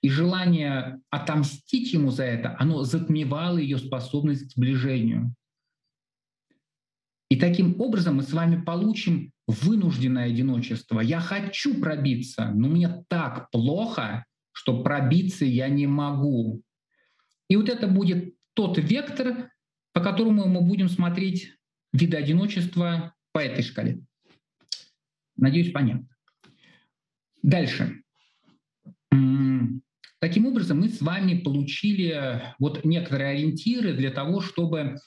[0.00, 5.34] и желание отомстить ему за это, оно затмевало ее способность к сближению.
[7.28, 11.00] И таким образом мы с вами получим вынужденное одиночество.
[11.00, 16.62] Я хочу пробиться, но мне так плохо, что пробиться я не могу.
[17.48, 19.50] И вот это будет тот вектор,
[19.92, 21.54] по которому мы будем смотреть
[21.92, 24.00] виды одиночества по этой шкале.
[25.36, 26.08] Надеюсь, понятно.
[27.42, 28.02] Дальше.
[30.20, 34.98] Таким образом, мы с вами получили вот некоторые ориентиры для того, чтобы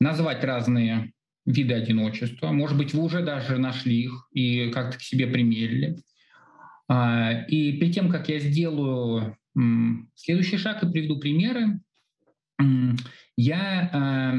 [0.00, 1.12] назвать разные
[1.46, 2.50] виды одиночества.
[2.50, 5.98] Может быть, вы уже даже нашли их и как-то к себе примерили.
[6.88, 9.36] А, и перед тем, как я сделаю
[10.14, 11.80] следующий шаг и приведу примеры,
[13.36, 14.34] я а,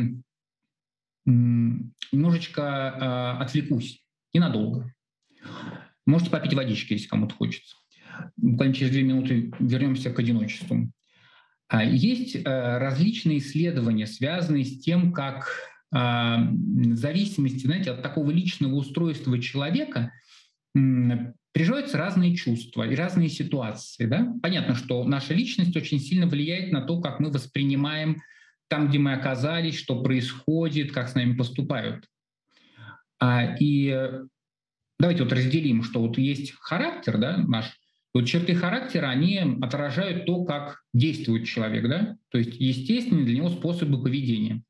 [1.32, 4.04] немножечко а, отвлекусь,
[4.34, 4.94] ненадолго.
[6.06, 7.76] Можете попить водички, если кому-то хочется.
[8.36, 10.92] Буквально через две минуты вернемся к одиночеству.
[11.72, 15.48] Есть различные исследования, связанные с тем, как
[15.92, 20.12] в зависимости знаете, от такого личного устройства человека
[20.74, 24.06] переживаются разные чувства и разные ситуации.
[24.06, 24.34] Да?
[24.42, 28.18] Понятно, что наша личность очень сильно влияет на то, как мы воспринимаем
[28.70, 32.06] там, где мы оказались, что происходит, как с нами поступают.
[33.20, 34.10] А, и
[35.00, 37.78] давайте вот разделим, что вот есть характер да, наш,
[38.14, 42.18] вот черты характера, они отражают то, как действует человек, да?
[42.30, 44.64] то есть естественные для него способы поведения.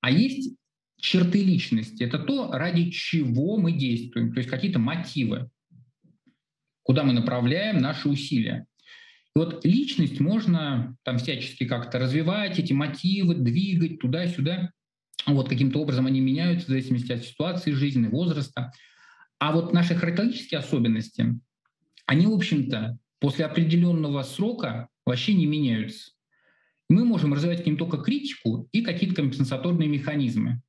[0.00, 0.56] А есть
[0.98, 5.50] черты личности, это то, ради чего мы действуем, то есть какие-то мотивы
[6.86, 8.66] куда мы направляем наши усилия.
[9.36, 14.70] Вот личность можно там всячески как-то развивать, эти мотивы, двигать туда-сюда.
[15.26, 18.72] Вот каким-то образом они меняются в зависимости от ситуации жизни, возраста.
[19.38, 21.38] А вот наши характеристические особенности,
[22.06, 26.12] они, в общем-то, после определенного срока вообще не меняются.
[26.88, 30.62] Мы можем развивать к ним только критику и какие-то компенсаторные механизмы.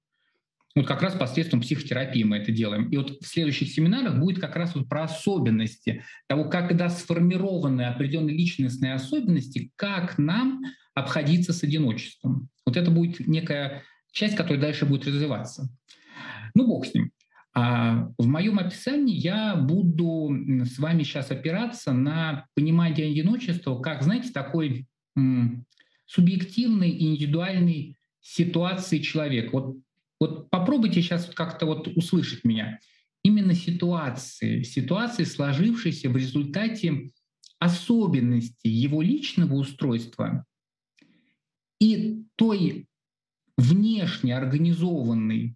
[0.78, 2.88] Вот как раз посредством психотерапии мы это делаем.
[2.89, 8.38] И вот в следующих семинарах будет как раз вот про особенности того, когда сформированы определенные
[8.38, 10.61] личностные особенности, как нам
[10.93, 12.49] обходиться с одиночеством.
[12.63, 15.67] Вот это будет некая часть, которая дальше будет развиваться.
[16.53, 17.09] Ну, бог с ним.
[17.55, 20.30] А в моем описании я буду
[20.63, 24.86] с вами сейчас опираться на понимание одиночества как, знаете, такой
[25.17, 25.65] м,
[26.05, 29.49] субъективной индивидуальной ситуации человека.
[29.53, 29.78] Вот
[30.20, 32.80] вот попробуйте сейчас как-то вот услышать меня.
[33.24, 37.11] Именно ситуации, ситуации, сложившиеся в результате
[37.59, 40.45] особенностей его личного устройства
[41.80, 42.88] и той
[43.57, 45.55] внешне организованной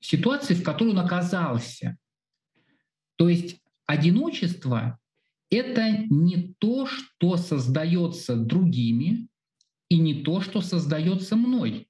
[0.00, 1.96] ситуации, в которой он оказался.
[3.16, 4.98] То есть одиночество—
[5.50, 9.28] это не то, что создается другими,
[9.92, 11.86] и не то, что создается мной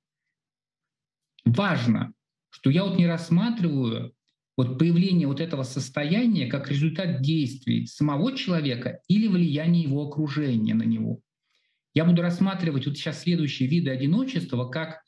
[1.45, 2.13] важно,
[2.51, 4.13] что я вот не рассматриваю
[4.57, 10.83] вот появление вот этого состояния как результат действий самого человека или влияния его окружения на
[10.83, 11.21] него.
[11.95, 15.03] Я буду рассматривать вот сейчас следующие виды одиночества как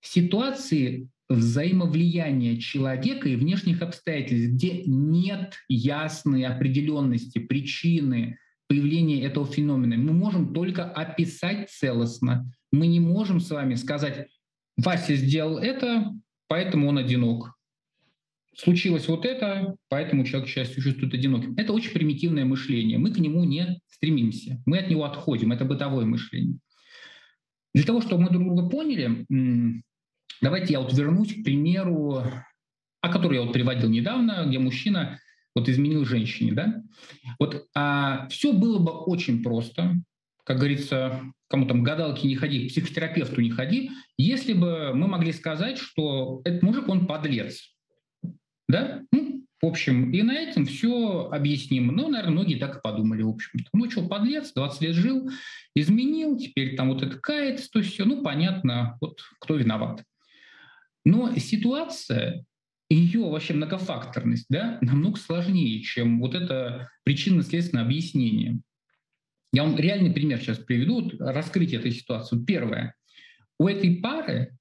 [0.00, 9.96] ситуации взаимовлияния человека и внешних обстоятельств, где нет ясной определенности, причины появления этого феномена.
[9.96, 12.50] Мы можем только описать целостно.
[12.72, 14.28] Мы не можем с вами сказать,
[14.78, 16.14] Вася сделал это,
[16.46, 17.52] поэтому он одинок.
[18.56, 21.54] Случилось вот это, поэтому человек часто чувствует одиноким.
[21.56, 22.98] Это очень примитивное мышление.
[22.98, 24.60] Мы к нему не стремимся.
[24.64, 25.52] Мы от него отходим.
[25.52, 26.58] Это бытовое мышление.
[27.74, 29.26] Для того, чтобы мы друг друга поняли,
[30.40, 32.24] давайте я вот вернусь к примеру,
[33.00, 35.20] о котором я вот приводил недавно, где мужчина
[35.54, 36.82] вот изменил женщине, да?
[37.38, 40.00] Вот а, все было бы очень просто
[40.48, 45.32] как говорится, кому там гадалки не ходи, к психотерапевту не ходи, если бы мы могли
[45.32, 47.74] сказать, что этот мужик, он подлец.
[48.68, 49.02] Да?
[49.12, 51.92] Ну, в общем, и на этом все объяснимо.
[51.92, 53.68] Ну, наверное, многие так и подумали, в общем-то.
[53.72, 55.30] Ну, что, подлец, 20 лет жил,
[55.74, 60.04] изменил, теперь там вот это кается, то все, ну, понятно, вот кто виноват.
[61.04, 62.44] Но ситуация,
[62.90, 68.60] ее вообще многофакторность, да, намного сложнее, чем вот это причинно-следственное объяснение.
[69.52, 72.42] Я вам реальный пример сейчас приведу, раскрытие этой ситуации.
[72.44, 72.94] Первое.
[73.58, 74.56] У этой пары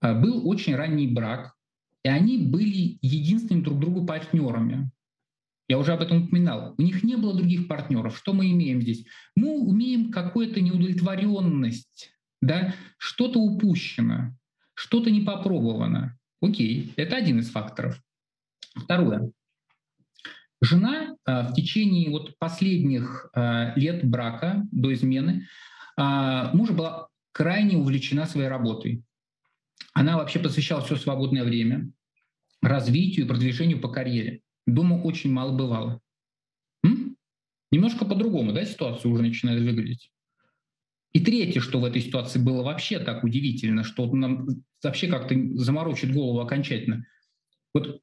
[0.00, 1.54] а, был очень ранний брак,
[2.02, 4.90] и они были единственными друг другу партнерами.
[5.68, 6.74] Я уже об этом упоминал.
[6.76, 8.18] У них не было других партнеров.
[8.18, 9.06] Что мы имеем здесь?
[9.34, 12.10] Мы умеем какую-то неудовлетворенность,
[12.42, 12.74] да?
[12.98, 14.36] что-то упущено,
[14.74, 16.18] что-то не попробовано.
[16.42, 17.98] Окей, это один из факторов.
[18.74, 19.30] Второе.
[20.64, 25.46] Жена а, в течение вот последних а, лет брака до измены
[25.96, 29.02] а, мужа была крайне увлечена своей работой.
[29.92, 31.90] Она вообще посвящала все свободное время
[32.62, 34.40] развитию и продвижению по карьере.
[34.66, 36.00] Дома очень мало бывало.
[36.82, 37.16] М?
[37.70, 40.10] Немножко по-другому, да, ситуация уже начинает выглядеть.
[41.12, 44.48] И третье, что в этой ситуации было вообще так удивительно, что нам
[44.82, 47.04] вообще как-то заморочит голову окончательно.
[47.74, 48.00] Вот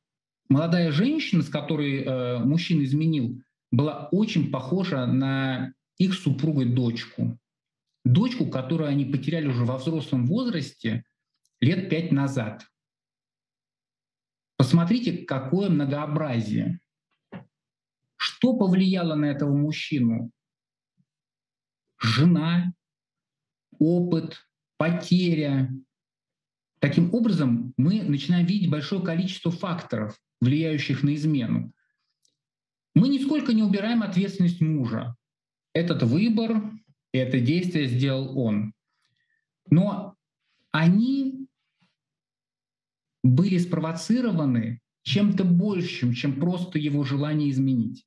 [0.51, 3.41] молодая женщина, с которой э, мужчина изменил,
[3.71, 7.39] была очень похожа на их супругой дочку.
[8.03, 11.05] Дочку, которую они потеряли уже во взрослом возрасте
[11.61, 12.67] лет пять назад.
[14.57, 16.81] Посмотрите, какое многообразие.
[18.17, 20.31] Что повлияло на этого мужчину?
[21.97, 22.73] Жена,
[23.79, 24.45] опыт,
[24.77, 25.71] потеря.
[26.79, 31.71] Таким образом, мы начинаем видеть большое количество факторов, влияющих на измену.
[32.93, 35.15] Мы нисколько не убираем ответственность мужа.
[35.73, 36.71] Этот выбор,
[37.13, 38.73] это действие сделал он.
[39.69, 40.15] Но
[40.71, 41.47] они
[43.23, 48.05] были спровоцированы чем-то большим, чем просто его желание изменить.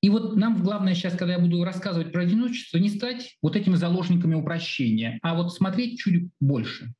[0.00, 3.74] И вот нам главное сейчас, когда я буду рассказывать про одиночество, не стать вот этими
[3.74, 6.92] заложниками упрощения, а вот смотреть чуть больше.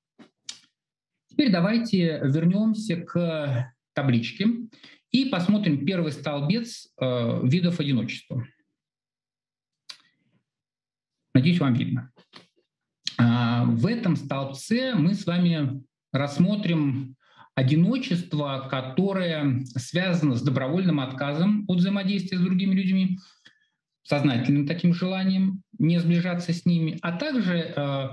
[1.28, 4.46] Теперь давайте вернемся к табличке
[5.10, 8.46] и посмотрим первый столбец э, видов одиночества.
[11.34, 12.12] Надеюсь, вам видно.
[13.18, 15.82] А, в этом столбце мы с вами
[16.12, 17.16] рассмотрим
[17.54, 23.18] одиночество, которое связано с добровольным отказом от взаимодействия с другими людьми,
[24.02, 28.08] сознательным таким желанием не сближаться с ними, а также э,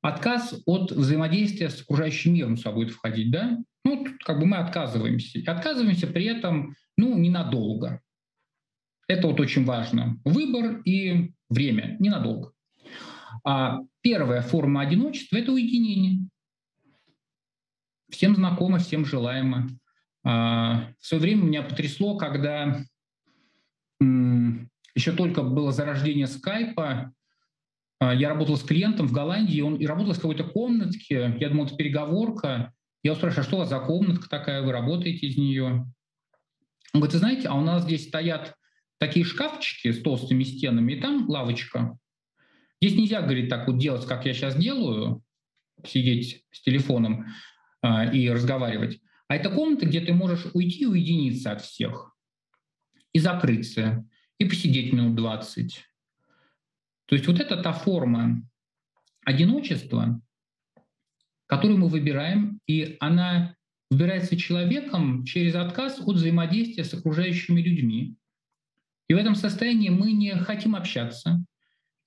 [0.00, 3.58] отказ от взаимодействия с окружающим миром сюда будет входить, да?
[3.86, 5.40] Ну, тут как бы мы отказываемся.
[5.48, 8.00] Отказываемся при этом, ну, ненадолго.
[9.06, 10.20] Это вот очень важно.
[10.24, 12.50] Выбор и время ненадолго.
[13.44, 16.28] А первая форма одиночества– это уединение.
[18.10, 19.68] Всем знакомо, всем желаемо.
[20.24, 22.82] А, в свое время меня потрясло, когда
[24.00, 27.12] еще только было зарождение скайпа,
[28.00, 31.66] а, я работал с клиентом в Голландии, он и работал в какой-то комнатке, я думал,
[31.66, 32.72] это переговорка.
[33.06, 35.64] Я его спрашиваю, а что у вас за комнатка такая, вы работаете из нее?
[36.92, 38.56] Он говорит, знаете, а у нас здесь стоят
[38.98, 41.96] такие шкафчики с толстыми стенами, и там лавочка.
[42.82, 45.22] Здесь нельзя, говорит, так вот делать, как я сейчас делаю,
[45.86, 47.26] сидеть с телефоном
[47.80, 49.00] а, и разговаривать.
[49.28, 52.12] А это комната, где ты можешь уйти и уединиться от всех,
[53.12, 54.04] и закрыться,
[54.38, 55.80] и посидеть минут 20.
[57.06, 58.42] То есть вот это та форма
[59.24, 60.20] одиночества,
[61.46, 63.54] которую мы выбираем, и она
[63.90, 68.16] выбирается человеком через отказ от взаимодействия с окружающими людьми.
[69.08, 71.44] И в этом состоянии мы не хотим общаться.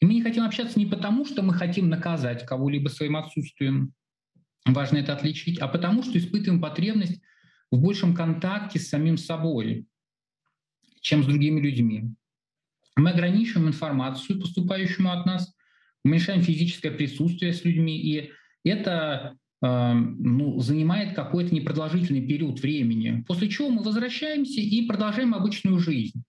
[0.01, 3.93] И мы не хотим общаться не потому, что мы хотим наказать кого-либо своим отсутствием,
[4.65, 7.21] важно это отличить, а потому что испытываем потребность
[7.71, 9.87] в большем контакте с самим собой,
[11.01, 12.13] чем с другими людьми.
[12.95, 15.55] Мы ограничиваем информацию, поступающую от нас,
[16.03, 18.31] уменьшаем физическое присутствие с людьми, и
[18.63, 25.79] это э, ну, занимает какой-то непродолжительный период времени, после чего мы возвращаемся и продолжаем обычную
[25.79, 26.23] жизнь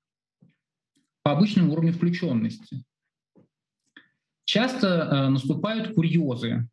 [1.22, 2.84] по обычному уровню включенности.
[4.44, 6.68] Часто э, наступают курьезы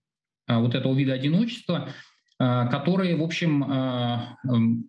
[0.47, 1.89] э, вот этого вида одиночества,
[2.39, 3.61] которые, в общем,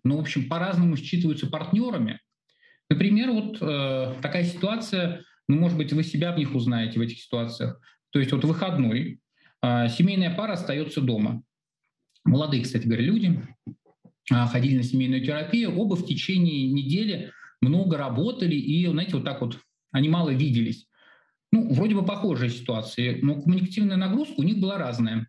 [0.03, 2.19] ну, в общем, по-разному считываются партнерами.
[2.91, 3.57] Например, вот
[4.21, 7.81] такая ситуация, ну, может быть, вы себя в них узнаете в этих ситуациях.
[8.11, 9.19] То есть вот выходной,
[9.61, 11.43] семейная пара остается дома.
[12.25, 13.41] Молодые, кстати говоря, люди
[14.31, 17.31] э, ходили на семейную терапию, оба в течение недели
[17.61, 19.59] много работали, и, знаете, вот так вот
[19.91, 20.87] они мало виделись.
[21.51, 25.27] Ну, вроде бы похожие ситуации, но коммуникативная нагрузка у них была разная.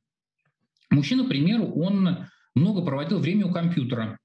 [0.90, 4.18] Мужчина, к примеру, он много проводил время у компьютера,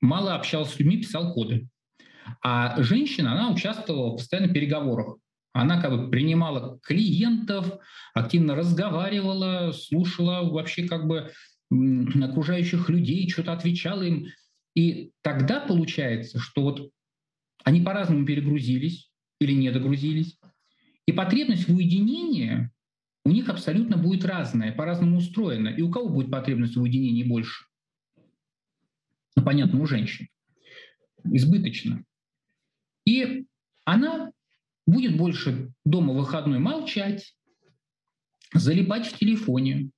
[0.00, 1.68] мало общался с людьми, писал коды.
[2.42, 5.16] А женщина, она участвовала в постоянных переговорах.
[5.52, 7.78] Она как бы принимала клиентов,
[8.14, 11.32] активно разговаривала, слушала вообще как бы
[11.70, 14.26] окружающих людей, что-то отвечала им.
[14.74, 16.90] И тогда получается, что вот
[17.64, 20.38] они по-разному перегрузились или не догрузились.
[21.06, 22.70] И потребность в уединении
[23.24, 25.68] у них абсолютно будет разная, по-разному устроена.
[25.68, 27.64] И у кого будет потребность в уединении больше?
[29.36, 30.28] Ну, понятно, у женщин.
[31.24, 32.04] Избыточно.
[33.04, 33.46] И
[33.84, 34.32] она
[34.88, 37.34] будет больше дома выходной молчать,
[38.54, 39.90] залипать в телефоне,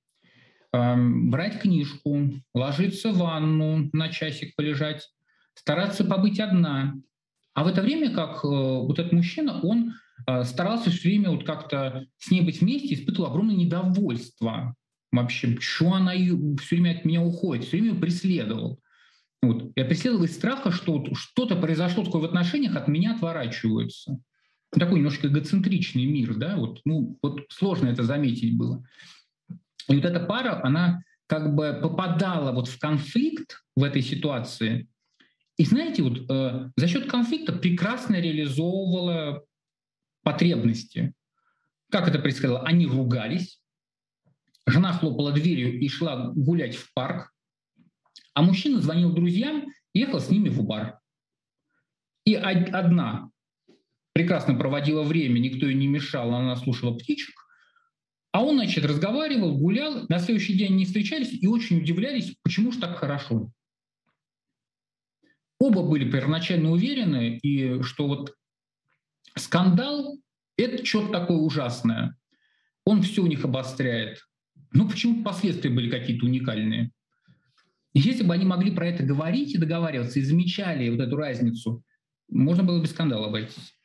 [0.73, 5.09] брать книжку, ложиться в ванну на часик полежать,
[5.53, 6.95] стараться побыть одна.
[7.53, 9.93] А в это время, как э, вот этот мужчина, он
[10.25, 14.73] э, старался все время вот как-то с ней быть вместе, испытывал огромное недовольство.
[15.11, 18.79] Вообще, что она все время от меня уходит, все время преследовал.
[19.41, 19.73] Вот.
[19.75, 24.21] Я преследовал из страха, что вот что-то произошло такое в отношениях, от меня отворачиваются.
[24.71, 28.83] Такой немножко эгоцентричный мир, да, вот, ну, вот сложно это заметить было.
[29.89, 34.87] И вот эта пара, она как бы попадала вот в конфликт в этой ситуации,
[35.57, 39.43] и знаете, вот э, за счет конфликта прекрасно реализовывала
[40.23, 41.13] потребности.
[41.91, 42.61] Как это происходило?
[42.61, 43.61] Они ругались,
[44.65, 47.31] жена хлопала дверью и шла гулять в парк,
[48.33, 50.99] А мужчина звонил друзьям, ехал с ними в бар.
[52.25, 53.29] И одна
[54.13, 57.35] прекрасно проводила время, никто ей не мешал, она слушала птичек,
[58.31, 62.79] а он, значит, разговаривал, гулял, на следующий день не встречались и очень удивлялись, почему же
[62.79, 63.51] так хорошо.
[65.59, 68.33] Оба были первоначально уверены, и что вот
[69.35, 70.17] скандал–
[70.57, 72.17] это что-то такое ужасное.
[72.85, 74.25] Он все у них обостряет.
[74.71, 76.91] Но почему последствия были какие-то уникальные?
[77.93, 81.83] Если бы они могли про это говорить и договариваться, и замечали вот эту разницу,
[82.29, 83.75] можно было без скандала обойтись.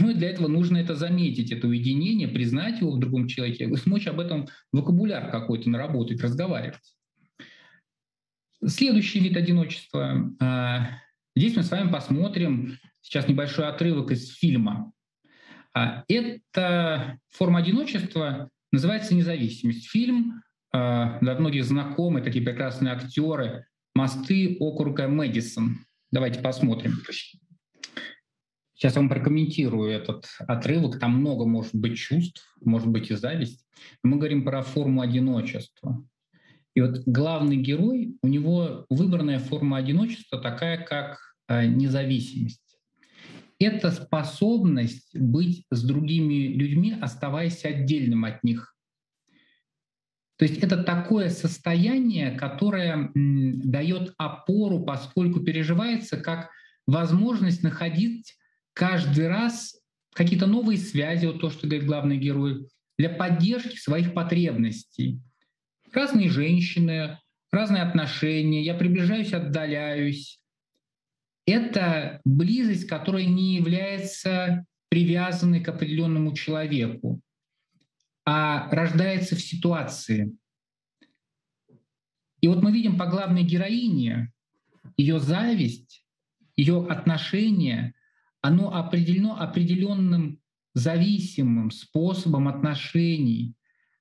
[0.00, 4.18] Но для этого нужно это заметить, это уединение, признать его в другом человеке, смочь об
[4.18, 6.96] этом вокабуляр какой-то наработать, разговаривать.
[8.66, 10.32] Следующий вид одиночества.
[10.40, 10.98] А,
[11.36, 14.90] здесь мы с вами посмотрим сейчас небольшой отрывок из фильма.
[15.74, 19.86] А, эта форма одиночества называется «Независимость».
[19.86, 20.42] Фильм
[20.72, 25.86] а, для многих знакомый, такие прекрасные актеры «Мосты округа Мэдисон».
[26.10, 26.94] Давайте посмотрим.
[28.74, 30.98] Сейчас я вам прокомментирую этот отрывок.
[30.98, 33.64] Там много может быть чувств, может быть и зависть.
[34.02, 36.04] Мы говорим про форму одиночества.
[36.74, 41.18] И вот главный герой, у него выбранная форма одиночества такая, как
[41.48, 42.60] э, независимость.
[43.60, 48.74] Это способность быть с другими людьми, оставаясь отдельным от них.
[50.36, 56.50] То есть это такое состояние, которое дает опору, поскольку переживается как
[56.88, 58.34] возможность находить
[58.74, 59.80] каждый раз
[60.12, 62.68] какие-то новые связи, вот то, что говорит главный герой,
[62.98, 65.20] для поддержки своих потребностей.
[65.92, 67.18] Разные женщины,
[67.50, 70.40] разные отношения, я приближаюсь, отдаляюсь.
[71.46, 77.20] Это близость, которая не является привязанной к определенному человеку,
[78.24, 80.32] а рождается в ситуации.
[82.40, 84.32] И вот мы видим по главной героине
[84.96, 86.04] ее зависть,
[86.56, 87.93] ее отношения—
[88.44, 90.38] оно определено определенным
[90.74, 93.54] зависимым способом отношений,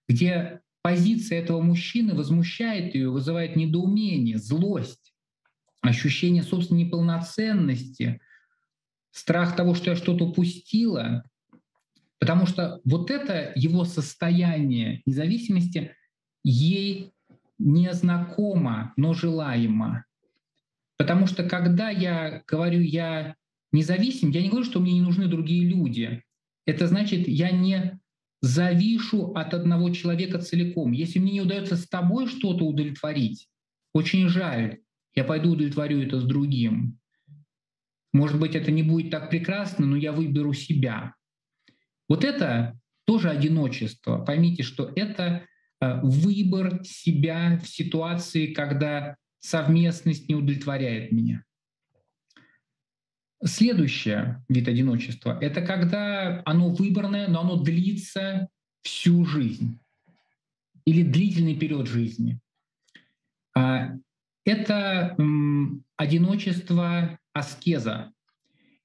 [0.10, 5.14] где позиция этого мужчины возмущает ее, вызывает недоумение, злость,
[5.80, 8.20] ощущение собственной неполноценности,
[9.12, 11.24] страх того, что я что-то упустила,
[12.20, 15.96] потому что вот это его состояние независимости
[16.44, 17.14] ей
[17.60, 20.04] не знакомо, но желаемо.
[20.98, 23.38] Потому что когда я говорю, я
[23.74, 26.24] независим, я не говорю, что мне не нужны другие люди.
[26.66, 28.00] Это значит, я не
[28.42, 30.92] завишу от одного человека целиком.
[30.92, 33.50] Если мне не удается с тобой что-то удовлетворить,
[33.94, 34.80] очень жаль,
[35.16, 37.00] я пойду удовлетворю это с другим.
[38.14, 41.16] Может быть, это не будет так прекрасно, но я выберу себя.
[42.08, 44.20] Вот это тоже одиночество.
[44.20, 45.46] Поймите, что это
[45.82, 51.44] э, выбор себя в ситуации, когда совместность не удовлетворяет меня.
[53.46, 58.48] Следующее вид одиночества— это когда оно выбранное, но оно длится
[58.84, 59.80] всю жизнь
[60.86, 62.40] или длительный период жизни.
[63.56, 63.92] А,
[64.46, 65.18] это
[65.98, 68.14] одиночество аскеза.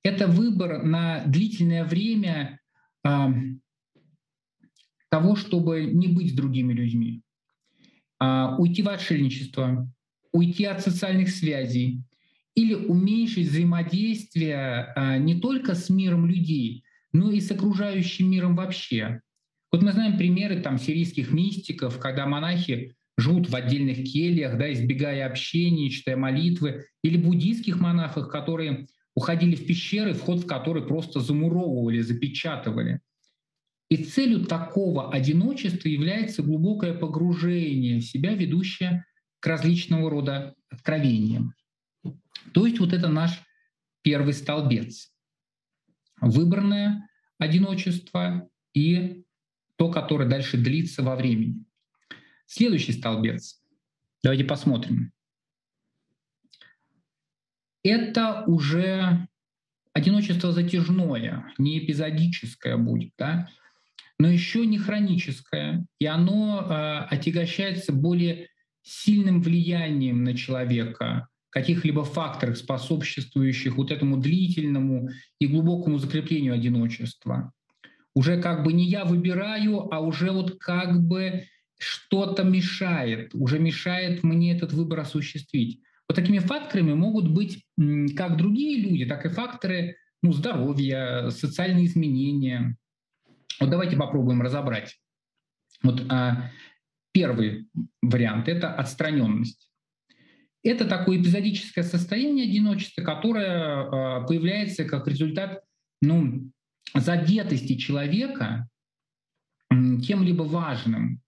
[0.02, 2.60] Это выбор на длительное время
[3.04, 3.32] а,
[5.08, 7.22] того, чтобы не быть с другими людьми,
[8.18, 9.88] а, уйти в отшельничество,
[10.32, 12.02] уйти от социальных связей,
[12.58, 16.82] или уменьшить взаимодействие а, не только с миром людей,
[17.12, 19.20] но и с окружающим миром вообще.
[19.70, 25.26] Вот мы знаем примеры там сирийских мистиков, когда монахи живут в отдельных кельях, да, избегая
[25.26, 32.00] общения, читая молитвы, или буддийских монахов, которые уходили в пещеры, вход в которые просто замуровывали,
[32.00, 33.00] запечатывали.
[33.88, 39.04] И целью такого одиночества является глубокое погружение в себя, ведущее
[39.38, 41.54] к различного рода откровениям.
[42.52, 43.42] То есть вот это наш
[44.02, 45.12] первый столбец.
[46.20, 47.08] Выбранное
[47.38, 49.24] одиночество и
[49.76, 51.64] то, которое дальше длится во времени.
[52.46, 53.62] Следующий столбец.
[54.22, 55.12] Давайте посмотрим.
[57.84, 59.28] Это уже
[59.92, 63.48] одиночество затяжное, не эпизодическое будет, да?
[64.18, 68.48] но еще не хроническое, и оно э, отягощается более
[68.82, 71.28] сильным влиянием на человека,
[71.60, 75.08] каких-либо факторах, способствующих вот этому длительному
[75.40, 77.52] и глубокому закреплению одиночества.
[78.14, 81.44] Уже как бы не я выбираю, а уже вот как бы
[81.78, 85.80] что-то мешает, уже мешает мне этот выбор осуществить.
[86.08, 87.64] Вот такими факторами могут быть
[88.16, 92.76] как другие люди, так и факторы ну, здоровья, социальные изменения.
[93.60, 94.96] Вот давайте попробуем разобрать.
[95.82, 96.50] Вот а,
[97.12, 97.68] первый
[98.02, 99.67] вариант– это отстраненность.
[100.62, 105.62] Это такое эпизодическое состояние одиночества, которое появляется как результат
[106.02, 106.50] ну,
[106.94, 108.68] задетости человека
[109.70, 111.20] кем-либо важным.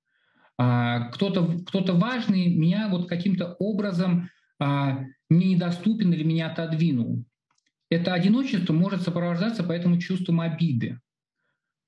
[0.57, 4.29] Кто-то кто важный меня вот каким-то образом
[4.59, 7.25] мне недоступен или меня отодвинул.
[7.89, 11.01] Это одиночество может сопровождаться поэтому чувством обиды.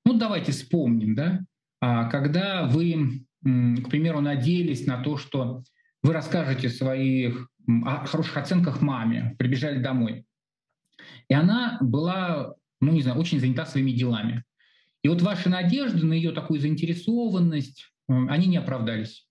[0.05, 1.39] Ну, давайте вспомним, да,
[2.09, 5.63] когда вы, к примеру, надеялись на то, что
[6.03, 7.49] вы расскажете своих
[7.85, 10.25] о хороших оценках маме, прибежали домой.
[11.29, 14.43] И она была, ну не знаю, очень занята своими делами.
[15.01, 19.27] И вот ваши надежды на ее такую заинтересованность, они не оправдались.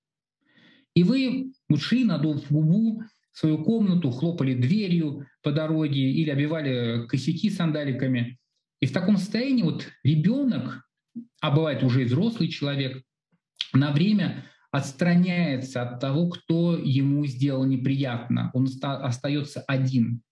[0.94, 3.02] И вы ушли, надув губу,
[3.32, 8.38] в свою комнату, хлопали дверью по дороге или обивали косяки сандаликами.
[8.80, 10.86] И в таком состоянии вот ребенок,
[11.40, 13.02] а бывает уже и взрослый человек,
[13.72, 18.50] на время отстраняется от того, кто ему сделал неприятно.
[18.54, 20.22] Он остается один.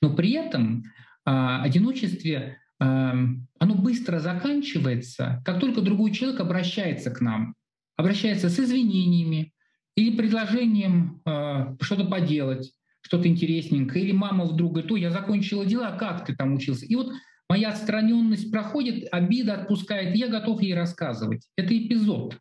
[0.00, 0.84] Но при этом
[1.26, 3.12] а, одиночестве а,
[3.58, 7.54] оно быстро заканчивается, как только другой человек обращается к нам,
[7.96, 9.52] обращается с извинениями
[9.96, 12.72] или предложением а, что-то поделать,
[13.02, 16.86] что-то интересненькое, или мама вдруг говорит, ой, я закончила дела, как ты там учился?
[16.86, 17.12] И вот
[17.48, 21.48] моя отстраненность проходит, обида отпускает, я готов ей рассказывать.
[21.56, 22.38] Это эпизод.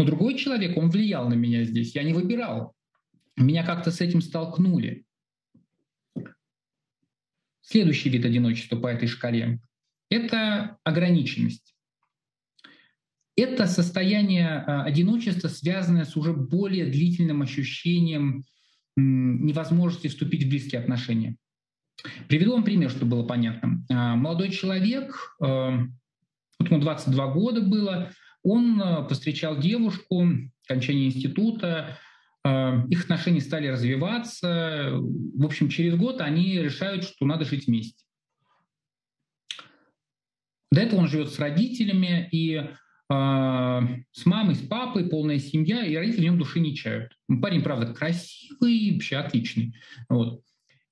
[0.00, 2.74] Но другой человек, он влиял на меня здесь, я не выбирал.
[3.36, 5.04] Меня как-то с этим столкнули.
[7.60, 9.60] Следующий вид одиночества по этой шкале–
[10.08, 11.76] это ограниченность.
[13.36, 18.46] Это состояние а, одиночества, связанное с уже более длительным ощущением
[18.96, 21.36] невозможности вступить в близкие отношения.
[22.26, 23.84] Приведу вам пример, чтобы было понятно.
[23.90, 25.86] А, молодой человек, а,
[26.58, 30.26] вот ему 22 года было, он э, повстречал девушку,
[30.66, 31.98] окончание института,
[32.44, 34.90] э, их отношения стали развиваться.
[34.92, 38.04] В общем, через год они решают, что надо жить вместе.
[40.72, 42.68] До этого он живет с родителями, и э,
[43.08, 47.12] с мамой, с папой, полная семья, и родители в нем души не чают.
[47.42, 49.74] Парень, правда, красивый, вообще отличный.
[50.08, 50.42] Вот.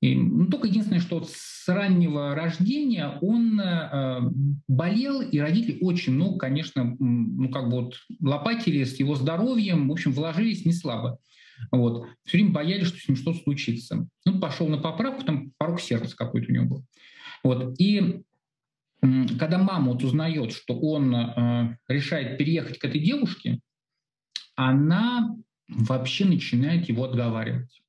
[0.01, 4.21] И, ну, только единственное, что с раннего рождения он э,
[4.69, 9.93] болел, и родители очень много, конечно, ну как бы вот лопатили с его здоровьем, в
[9.93, 11.19] общем, вложились не слабо.
[11.73, 12.07] Вот.
[12.25, 14.07] Все время боялись, что с ним что-то случится.
[14.25, 16.85] Ну, пошел на поправку, там порог сердца какой-то у него был.
[17.43, 17.75] Вот.
[17.81, 18.23] И
[19.01, 23.61] когда мама вот узнает, что он э, решает переехать к этой девушке,
[24.55, 25.37] она
[25.69, 27.81] вообще начинает его отговаривать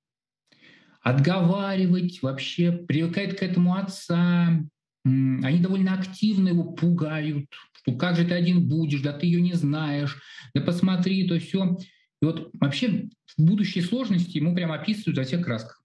[1.01, 4.63] отговаривать, вообще привыкает к этому отца.
[5.05, 9.53] Они довольно активно его пугают, что как же ты один будешь, да ты ее не
[9.53, 10.21] знаешь,
[10.53, 11.77] да посмотри, то все.
[12.21, 15.81] И вот вообще в будущей сложности ему прямо описывают во всех красках.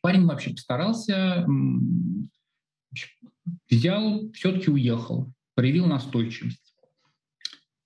[0.00, 1.46] Парень вообще постарался,
[3.70, 6.76] взял, все-таки уехал, проявил настойчивость.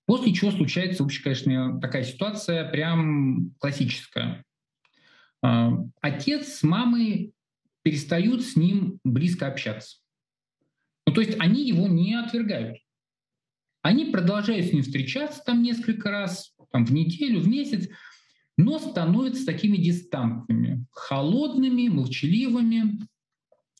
[0.05, 4.43] После чего случается, вообще, конечно, такая ситуация прям классическая.
[5.47, 5.71] А,
[6.01, 7.33] отец с мамой
[7.81, 9.99] перестают с ним близко общаться.
[11.05, 12.79] Ну, то есть они его не отвергают.
[13.81, 17.87] Они продолжают с ним встречаться там несколько раз, там, в неделю, в месяц,
[18.57, 22.99] но становятся такими дистантными, холодными, молчаливыми.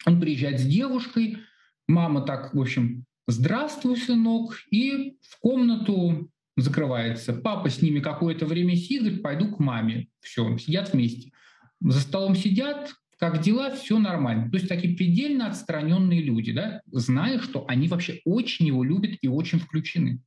[0.05, 1.39] Он приезжает с девушкой,
[1.85, 7.33] мама так, в общем, здравствуй, сынок, и в комнату закрывается.
[7.33, 10.07] Папа с ними какое-то время сидит, пойду к маме.
[10.21, 11.33] Все, сидят вместе
[11.81, 14.49] за столом сидят, как дела, все нормально.
[14.51, 19.27] То есть такие предельно отстраненные люди, да, зная, что они вообще очень его любят и
[19.27, 20.21] очень включены.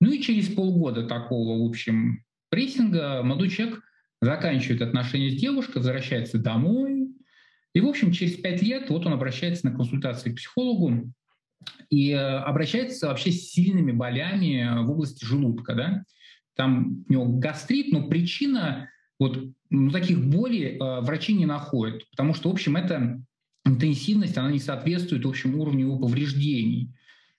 [0.00, 3.82] Ну и через полгода такого, в общем, прессинга молодой человек
[4.20, 7.08] заканчивает отношения с девушкой, возвращается домой.
[7.74, 11.12] И, в общем, через пять лет вот он обращается на консультации к психологу
[11.90, 15.74] и э, обращается вообще с сильными болями в области желудка.
[15.74, 16.04] Да?
[16.54, 18.88] Там у него гастрит, но причина
[19.18, 19.38] вот
[19.70, 23.22] ну, таких болей э, врачи не находят, потому что, в общем, эта
[23.64, 26.92] интенсивность, она не соответствует, в общем, уровню его повреждений.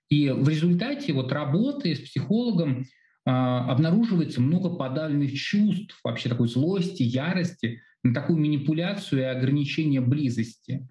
[0.09, 7.03] И в результате вот работы с психологом э, обнаруживается много подавленных чувств, вообще такой злости,
[7.03, 10.88] ярости, на такую манипуляцию и ограничение близости.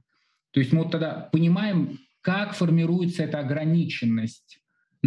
[0.53, 4.59] То есть мы вот тогда понимаем, как формируется эта ограниченность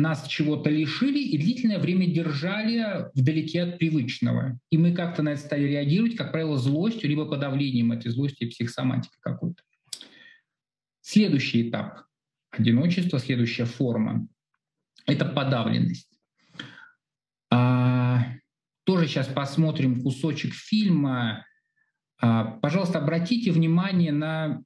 [0.02, 4.60] нас чего-то лишили и длительное время держали вдалеке от привычного.
[4.70, 9.20] И мы как-то на это стали реагировать, как правило, злостью, либо подавлением этой злости, психосоматикой
[9.22, 9.62] какой-то.
[11.02, 12.04] Следующий этап
[12.52, 14.28] одиночества, следующая форма–
[15.06, 16.10] это подавленность.
[17.52, 18.26] А,
[18.84, 21.46] тоже сейчас посмотрим кусочек фильма.
[22.22, 24.64] А, пожалуйста, обратите внимание на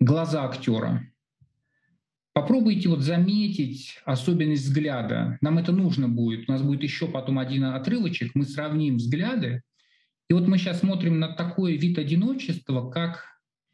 [0.00, 1.04] глаза актера.
[2.38, 5.38] Попробуйте вот заметить особенность взгляда.
[5.40, 6.48] Нам это нужно будет.
[6.48, 8.30] У нас будет еще потом один отрывочек.
[8.36, 9.64] Мы сравним взгляды.
[10.28, 13.24] И вот мы сейчас смотрим на такой вид одиночества, как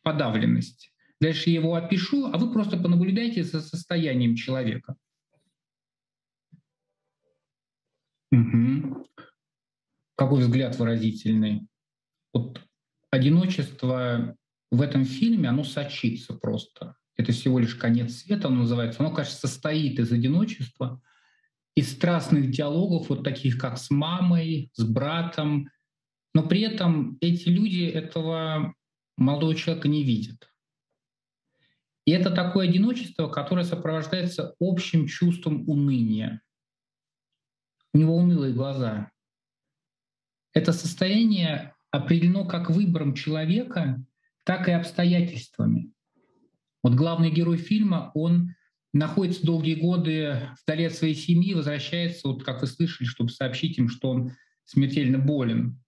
[0.03, 0.95] подавленность.
[1.21, 4.97] Дальше я его опишу, а вы просто понаблюдайте за состоянием человека.
[8.33, 9.07] Угу.
[10.17, 11.67] Какой взгляд выразительный.
[12.33, 12.63] Вот
[13.11, 14.35] одиночество
[14.71, 16.97] в этом фильме, оно сочится просто.
[17.17, 19.01] Это всего лишь конец света, оно называется.
[19.01, 21.01] Оно, кажется, состоит из одиночества,
[21.77, 25.71] из страстных диалогов, вот таких, как с мамой, с братом.
[26.35, 28.75] Но при этом эти люди этого
[29.17, 30.51] молодого человека не видят.
[32.05, 36.43] И это такое одиночество, которое сопровождается общим чувством уныния.
[37.93, 39.11] У него унылые глаза.
[40.53, 44.05] Это состояние определено как выбором человека,
[44.45, 45.93] так и обстоятельствами.
[46.85, 48.55] Вот главный герой фильма, он
[48.93, 53.89] находится долгие годы вдали от своей семьи, возвращается, вот как вы слышали, чтобы сообщить им,
[53.89, 54.33] что он
[54.67, 55.83] смертельно болен.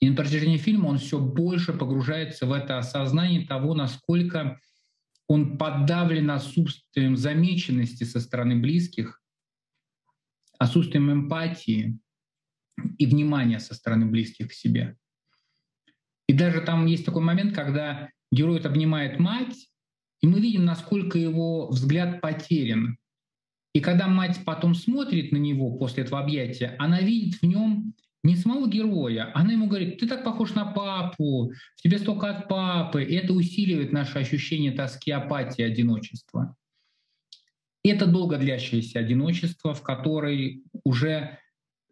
[0.00, 4.58] И на протяжении фильма он все больше погружается в это осознание того, насколько
[5.26, 9.22] он подавлен отсутствием замеченности со стороны близких,
[10.58, 12.00] отсутствием эмпатии
[12.96, 14.96] и внимания со стороны близких к себе.
[16.26, 19.67] И даже там есть такой момент, когда герой обнимает мать,
[20.20, 22.98] и мы видим, насколько его взгляд потерян.
[23.72, 27.94] И когда мать потом смотрит на него после этого объятия, она видит в нем
[28.24, 29.30] не самого героя.
[29.34, 33.04] Она ему говорит, ты так похож на папу, в тебе столько от папы.
[33.04, 36.56] И это усиливает наше ощущение тоски, апатии, одиночества.
[37.84, 41.38] Это долго длящееся одиночество, в которой уже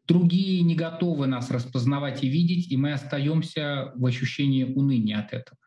[0.06, 5.58] другие не готовы нас распознавать и видеть, и мы остаемся в ощущении уныния от этого.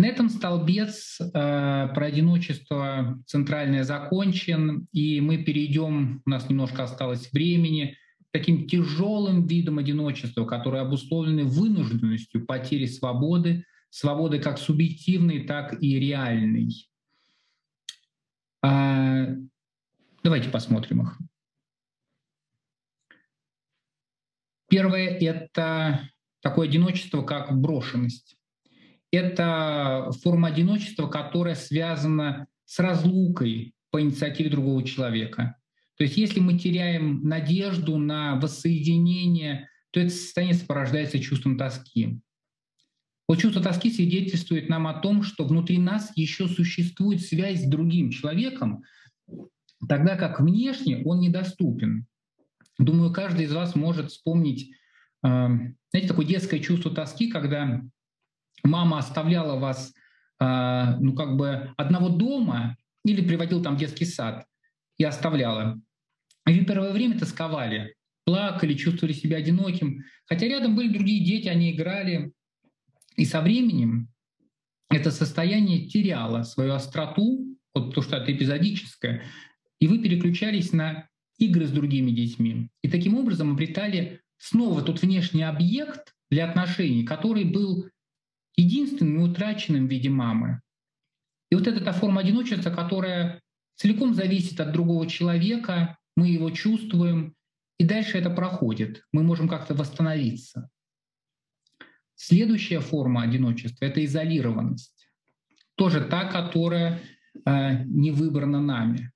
[0.00, 7.30] На этом столбец э, про одиночество центральное закончен, и мы перейдем, у нас немножко осталось
[7.32, 7.98] времени,
[8.30, 16.88] таким тяжелым видом одиночества, которое обусловлено вынужденностью потери свободы, свободы как субъективной, так и реальной.
[18.62, 19.26] А,
[20.22, 21.18] давайте посмотрим их.
[24.70, 26.08] Первое— это
[26.40, 28.39] такое одиночество, как брошенность
[29.10, 35.56] это форма одиночества, которая связана с разлукой по инициативе другого человека.
[35.96, 42.20] То есть если мы теряем надежду на воссоединение, то это состояние порождается чувством тоски.
[43.28, 48.10] Вот чувство тоски свидетельствует нам о том, что внутри нас еще существует связь с другим
[48.10, 48.82] человеком,
[49.88, 52.06] тогда как внешне он недоступен.
[52.78, 54.72] Думаю, каждый из вас может вспомнить,
[55.22, 57.82] э, знаете, такое детское чувство тоски, когда
[58.62, 59.92] мама оставляла вас,
[60.40, 64.46] э, ну, как бы одного дома или приводил там детский сад
[64.98, 65.80] и оставляла.
[66.46, 67.94] И вы первое время тосковали,
[68.24, 70.04] плакали, чувствовали себя одиноким.
[70.26, 72.32] Хотя рядом были другие дети, они играли.
[73.16, 74.08] И со временем
[74.88, 79.22] это состояние теряло свою остроту, вот то, что это эпизодическое,
[79.78, 81.08] и вы переключались на
[81.38, 82.68] игры с другими детьми.
[82.82, 87.86] И таким образом обретали снова тот внешний объект для отношений, который был
[88.60, 90.60] единственным и утраченным в виде мамы.
[91.50, 93.40] И вот это та форма одиночества, которая
[93.74, 97.34] целиком зависит от другого человека, мы его чувствуем,
[97.78, 99.02] и дальше это проходит.
[99.12, 100.68] Мы можем как-то восстановиться.
[102.14, 105.08] Следующая форма одиночества— это изолированность.
[105.76, 107.00] Тоже та, которая
[107.46, 109.10] э, не выбрана нами.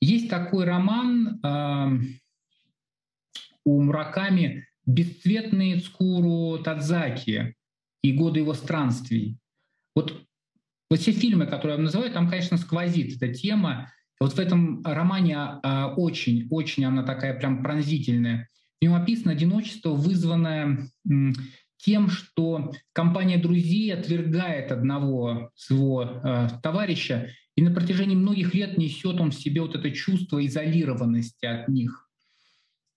[0.00, 1.88] Есть такой роман э,
[3.64, 7.54] у Мураками «Бесцветные Цкуру Тадзаки»,
[8.04, 9.38] и годы его странствий.
[9.96, 10.26] Вот,
[10.90, 13.90] вот все фильмы, которые я называю, там, конечно, сквозит эта тема.
[14.20, 15.38] Вот в этом романе
[15.96, 18.50] очень-очень а, она такая прям пронзительная.
[18.78, 20.86] В нем описано одиночество, вызванное
[21.78, 29.20] тем, что компания друзей отвергает одного своего э, товарища, и на протяжении многих лет несет
[29.20, 32.03] он в себе вот это чувство изолированности от них.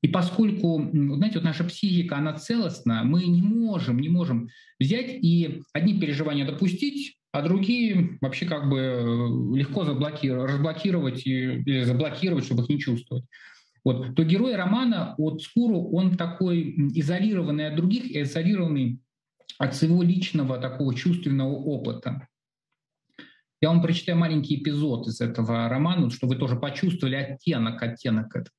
[0.01, 5.61] И поскольку, знаете, вот наша психика, она целостна, мы не можем, не можем взять и
[5.73, 12.63] одни переживания допустить, а другие вообще как бы э, легко заблокировать, разблокировать или заблокировать, чтобы
[12.63, 13.25] их не чувствовать.
[13.83, 14.15] Вот.
[14.15, 18.99] То герой романа от Скуру, он такой изолированный от других и изолированный
[19.57, 22.27] от своего личного такого чувственного опыта.
[23.61, 28.53] Я вам прочитаю маленький эпизод из этого романа, чтобы вы тоже почувствовали оттенок, оттенок этот.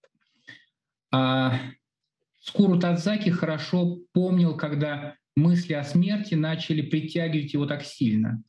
[1.11, 1.61] А,
[2.41, 8.43] Скуру Тадзаки хорошо помнил, когда мысли о смерти начали притягивать его так сильно.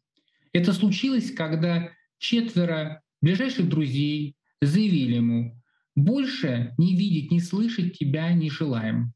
[0.53, 5.61] Это случилось, когда четверо ближайших друзей заявили ему,
[5.95, 9.13] больше не видеть, не слышать тебя не желаем.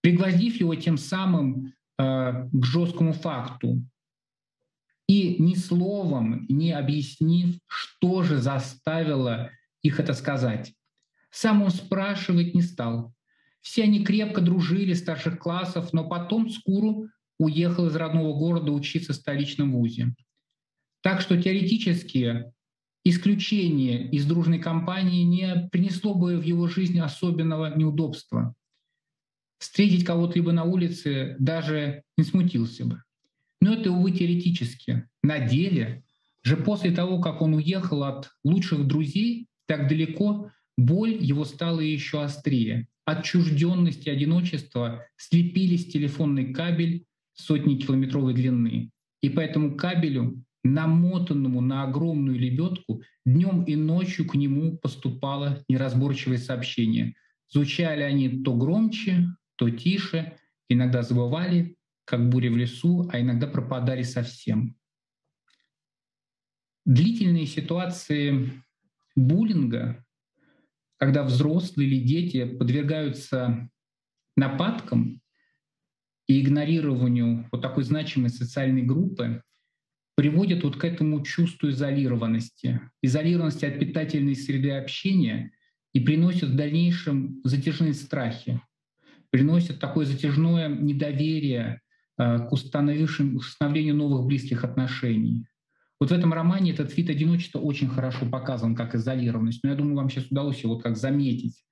[0.00, 3.84] Пригвоздив его тем самым э, к жесткому факту
[5.06, 9.50] и ни словом не объяснив, что же заставило
[9.82, 10.72] их это сказать.
[11.30, 13.14] Сам он спрашивать не стал.
[13.60, 17.08] Все они крепко дружили старших классов, но потом Скуру
[17.38, 20.14] уехал из родного города учиться в столичном вузе.
[21.02, 22.52] Так что теоретически
[23.04, 28.54] исключение из дружной компании не принесло бы в его жизни особенного неудобства.
[29.58, 33.02] Встретить кого-то либо на улице даже не смутился бы.
[33.60, 35.06] Но это, увы, теоретически.
[35.22, 36.02] На деле
[36.42, 42.22] же после того, как он уехал от лучших друзей так далеко, боль его стала еще
[42.22, 42.88] острее.
[43.04, 47.04] Отчужденность и одиночество слепились телефонный кабель
[47.34, 48.90] сотни километровой длины.
[49.22, 56.38] И по этому кабелю намотанному на огромную лебедку, днем и ночью к нему поступало неразборчивое
[56.38, 57.14] сообщение.
[57.48, 60.36] Звучали они то громче, то тише,
[60.68, 64.76] иногда забывали, как буря в лесу, а иногда пропадали совсем.
[66.84, 68.50] Длительные ситуации
[69.16, 70.04] буллинга,
[71.00, 73.70] когда взрослые или дети подвергаются
[74.36, 75.22] нападкам
[76.28, 79.42] и игнорированию вот такой значимой социальной группы,
[80.14, 85.52] приводит вот к этому чувству изолированности, изолированности от питательной среды общения
[85.94, 88.60] и приносит в дальнейшем затяжные страхи,
[89.30, 91.80] приносит такое затяжное недоверие
[92.18, 95.46] э, к установлению новых близких отношений.
[96.00, 99.62] Вот в этом романе этот вид одиночества очень хорошо показан как изолированность.
[99.62, 101.62] Но я думаю, вам сейчас удалось его как заметить.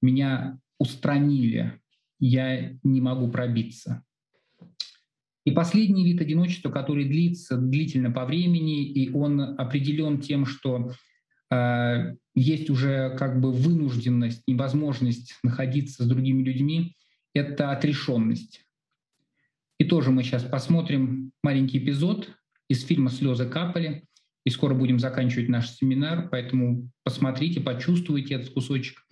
[0.00, 1.78] Меня устранили,
[2.18, 4.02] я не могу пробиться.
[5.44, 10.92] И последний вид одиночества, который длится длительно по времени, и он определен тем, что
[11.50, 16.96] э, есть уже как бы вынужденность, невозможность находиться с другими людьми,
[17.32, 18.66] это отрешенность.
[19.78, 22.35] И тоже мы сейчас посмотрим маленький эпизод
[22.68, 24.06] из фильма «Слезы капали»,
[24.46, 29.04] и скоро будем заканчивать наш семинар, поэтому посмотрите, почувствуйте этот кусочек.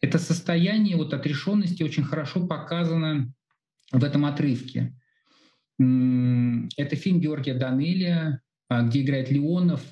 [0.00, 3.32] Это состояние вот отрешенности очень хорошо показано
[3.92, 4.92] в этом отрывке.
[5.78, 9.82] Это фильм Георгия Данелия, а, где играет Леонов,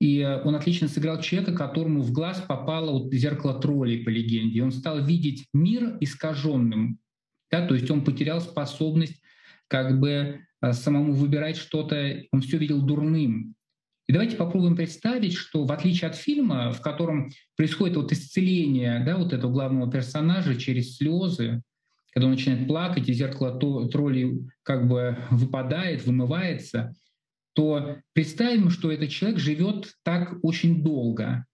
[0.00, 4.58] и он отлично сыграл человека, которому в глаз попало вот зеркало троллей, по легенде.
[4.58, 6.98] И он стал видеть мир искаженным.
[7.50, 7.66] Да?
[7.66, 9.22] То есть он потерял способность
[9.68, 13.54] как бы а, самому выбирать что-то, он все видел дурным.
[14.08, 19.16] И давайте попробуем представить, что в отличие от фильма, в котором происходит вот исцеление да,
[19.16, 21.62] вот этого главного персонажа через слезы,
[22.12, 26.94] когда он начинает плакать, и зеркало тролли как бы выпадает, вымывается,
[27.54, 31.44] то представим, что этот человек живет так очень долго,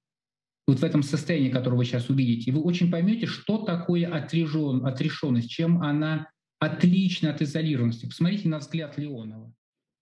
[0.66, 5.50] вот в этом состоянии, которое вы сейчас увидите, вы очень поймете, что такое отрешен, отрешенность,
[5.50, 6.28] чем она
[6.62, 8.06] отлична от изолированности.
[8.06, 9.52] Посмотрите на взгляд Леонова.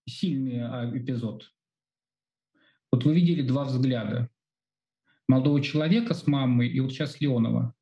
[0.06, 1.50] Сильный а, эпизод.
[2.92, 4.28] Вот вы видели два взгляда.
[5.26, 7.74] Молодого человека с мамой и вот сейчас Леонова.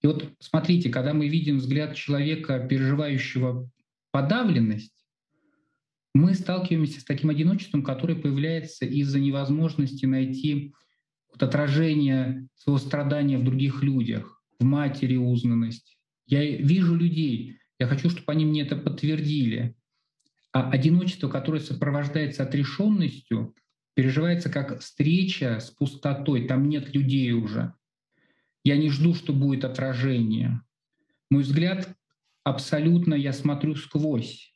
[0.00, 3.70] И вот смотрите, когда мы видим взгляд человека, переживающего
[4.10, 5.06] подавленность,
[6.14, 10.74] мы сталкиваемся с таким одиночеством, которое появляется из-за невозможности найти
[11.30, 15.96] вот отражение своего страдания в других людях, в матери узнанность.
[16.32, 19.76] Я вижу людей, я хочу, чтобы они мне это подтвердили.
[20.50, 23.54] А одиночество, которое сопровождается отрешенностью,
[23.92, 27.74] переживается как встреча с пустотой, там нет людей уже.
[28.64, 30.62] Я не жду, что будет отражение.
[31.28, 31.94] Мой взгляд
[32.44, 34.54] абсолютно, я смотрю сквозь.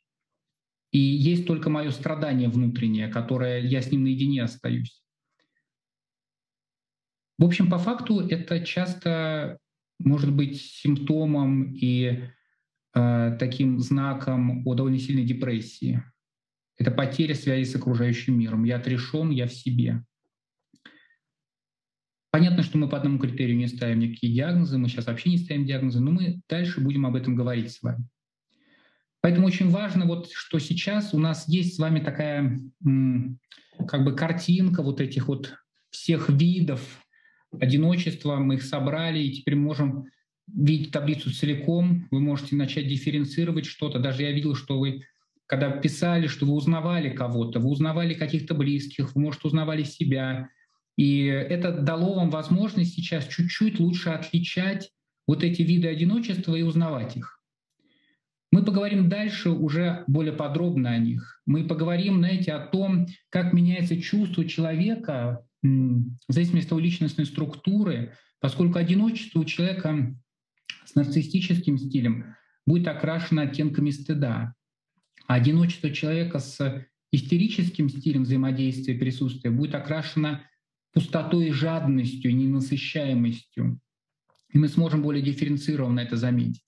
[0.91, 5.03] И есть только мое страдание внутреннее, которое я с ним наедине остаюсь.
[7.37, 9.59] В общем, по факту это часто
[9.99, 12.23] может быть симптомом и
[12.93, 16.03] э, таким знаком о довольно сильной депрессии.
[16.77, 18.63] Это потеря связи с окружающим миром.
[18.63, 20.03] Я отрешен, я в себе.
[22.29, 25.65] Понятно, что мы по одному критерию не ставим никакие диагнозы, мы сейчас вообще не ставим
[25.65, 28.07] диагнозы, но мы дальше будем об этом говорить с вами.
[29.21, 32.61] Поэтому очень важно, вот, что сейчас у нас есть с вами такая
[33.87, 35.55] как бы картинка вот этих вот
[35.89, 37.03] всех видов
[37.59, 40.05] одиночества, мы их собрали, и теперь можем
[40.47, 43.99] видеть таблицу целиком, вы можете начать дифференцировать что-то.
[43.99, 45.03] Даже я видел, что вы,
[45.45, 50.49] когда писали, что вы узнавали кого-то, вы узнавали каких-то близких, вы, может, узнавали себя,
[50.97, 54.91] и это дало вам возможность сейчас чуть-чуть лучше отличать
[55.27, 57.37] вот эти виды одиночества и узнавать их.
[58.51, 61.41] Мы поговорим дальше уже более подробно о них.
[61.45, 68.77] Мы поговорим, знаете, о том, как меняется чувство человека в зависимости от личностной структуры, поскольку
[68.77, 70.15] одиночество у человека
[70.85, 72.35] с нарциссическим стилем
[72.65, 74.53] будет окрашено оттенками стыда,
[75.27, 80.43] а одиночество человека с истерическим стилем взаимодействия и присутствия будет окрашено
[80.93, 83.79] пустотой и жадностью, ненасыщаемостью.
[84.53, 86.63] И мы сможем более дифференцированно это заметить.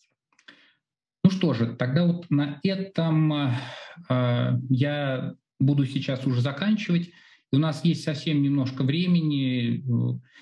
[1.24, 7.12] Ну что же, тогда вот на этом э, я буду сейчас уже заканчивать.
[7.52, 9.84] У нас есть совсем немножко времени,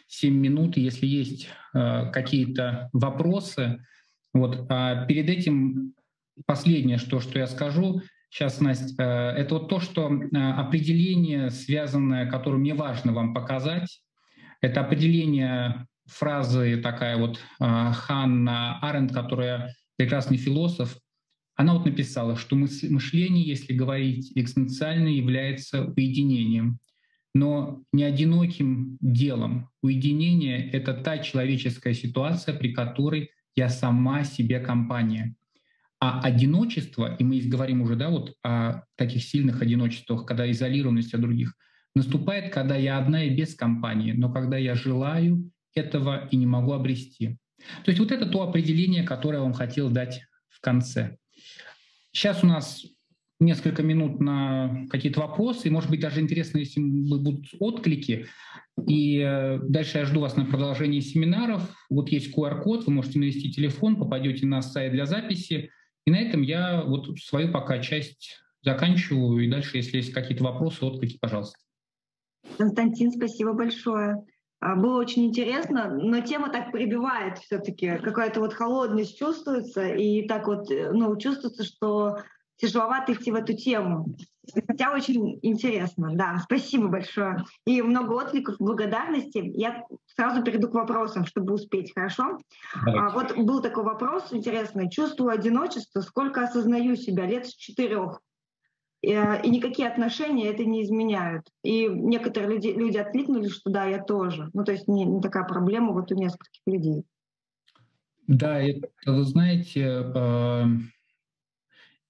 [0.08, 3.86] 7 минут, если есть э, какие-то вопросы.
[4.34, 4.66] Вот.
[4.70, 5.94] А перед этим
[6.46, 12.30] последнее, что, что я скажу, сейчас, Настя, э, это вот то, что э, определение, связанное,
[12.30, 14.02] которое мне важно вам показать,
[14.62, 20.98] это определение фразы такая вот э, Ханна Аренд, которая прекрасный философ,
[21.56, 26.80] она вот написала, что мышление, если говорить экзистенциально, является уединением,
[27.34, 29.70] но не одиноким делом.
[29.82, 35.36] Уединение— это та человеческая ситуация, при которой я сама себе компания.
[36.00, 41.22] А одиночество, и мы говорим уже да, вот о таких сильных одиночествах, когда изолированность от
[41.22, 41.56] других,
[41.96, 46.74] наступает, когда я одна и без компании, но когда я желаю этого и не могу
[46.74, 47.38] обрести.
[47.84, 51.18] То есть вот это то определение, которое я вам хотел дать в конце.
[52.12, 52.86] Сейчас у нас
[53.40, 58.28] несколько минут на какие-то вопросы, и, может быть, даже интересно, если будут отклики.
[58.88, 61.62] И э, дальше я жду вас на продолжение семинаров.
[61.90, 65.72] Вот есть QR-код, вы можете навести телефон, попадете на сайт для записи.
[66.06, 69.40] И на этом я вот свою пока часть заканчиваю.
[69.40, 71.58] И дальше, если есть какие-то вопросы, отклики, пожалуйста.
[72.58, 74.24] Константин, спасибо большое.
[74.60, 80.48] А, было очень интересно, но тема так прибивает все-таки, какая-то вот холодность чувствуется, и так
[80.48, 82.18] вот, э, ну, чувствуется, что
[82.58, 84.16] тяжеловато идти в эту тему.
[84.68, 87.44] Хотя очень интересно, да, спасибо большое.
[87.66, 89.40] И много откликов, благодарности.
[89.56, 89.84] Я
[90.16, 92.38] сразу перейду к вопросам, чтобы успеть, хорошо?
[92.74, 94.90] А, вот был такой вопрос интересный.
[94.90, 97.26] Чувствую одиночество, сколько осознаю себя?
[97.26, 98.22] Лет с четырех.
[99.06, 101.44] Э, и никакие отношения это не изменяют.
[101.64, 104.50] И некоторые люди, люди откликнули, что да, я тоже.
[104.54, 107.04] Ну, то есть не, не такая проблема вот у нескольких людей.
[108.28, 110.64] Да, это, вы знаете, э,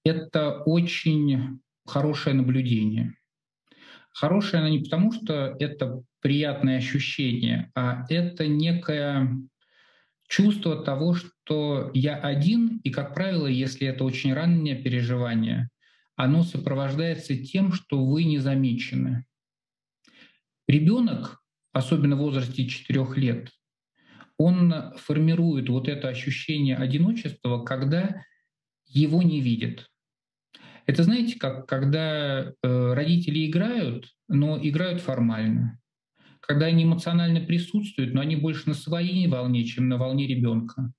[0.04, 3.14] это очень хорошее наблюдение.
[4.12, 9.28] Хорошее оно не потому, что это приятное ощущение, а это некое
[10.28, 15.68] чувство того, что я один, и, как правило, если это очень раннее переживание,
[16.16, 19.24] оно сопровождается тем, что вы не замечены.
[20.66, 21.40] Ребенок,
[21.72, 23.50] особенно в возрасте 4 лет,
[24.36, 28.22] он формирует вот это ощущение одиночества, когда
[28.88, 29.90] его не видят.
[30.86, 35.78] Это знаете, как когда э, родители играют, но играют формально.
[36.40, 40.92] Когда они эмоционально присутствуют, но они больше на своей волне, чем на волне ребенка.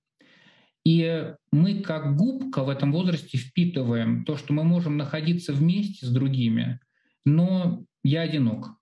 [0.86, 6.10] И мы как губка в этом возрасте впитываем то, что мы можем находиться вместе с
[6.10, 6.80] другими,
[7.26, 8.76] но я одинок.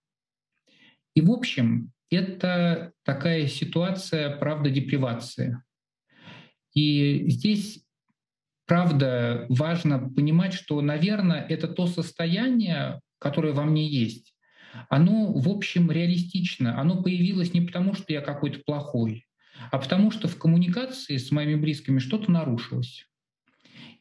[1.16, 5.62] И в общем, это такая ситуация, правда, депривации.
[6.74, 7.84] И здесь,
[8.68, 14.36] правда, важно понимать, что, наверное, это то состояние, которое во мне есть,
[14.90, 16.80] оно, в общем, реалистично.
[16.80, 19.26] Оно появилось не потому, что я какой-то плохой,
[19.72, 23.06] а потому что в коммуникации с моими близкими что-то нарушилось.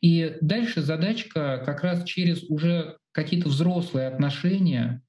[0.03, 5.03] И дальше задачка как раз через уже какие-то взрослые отношения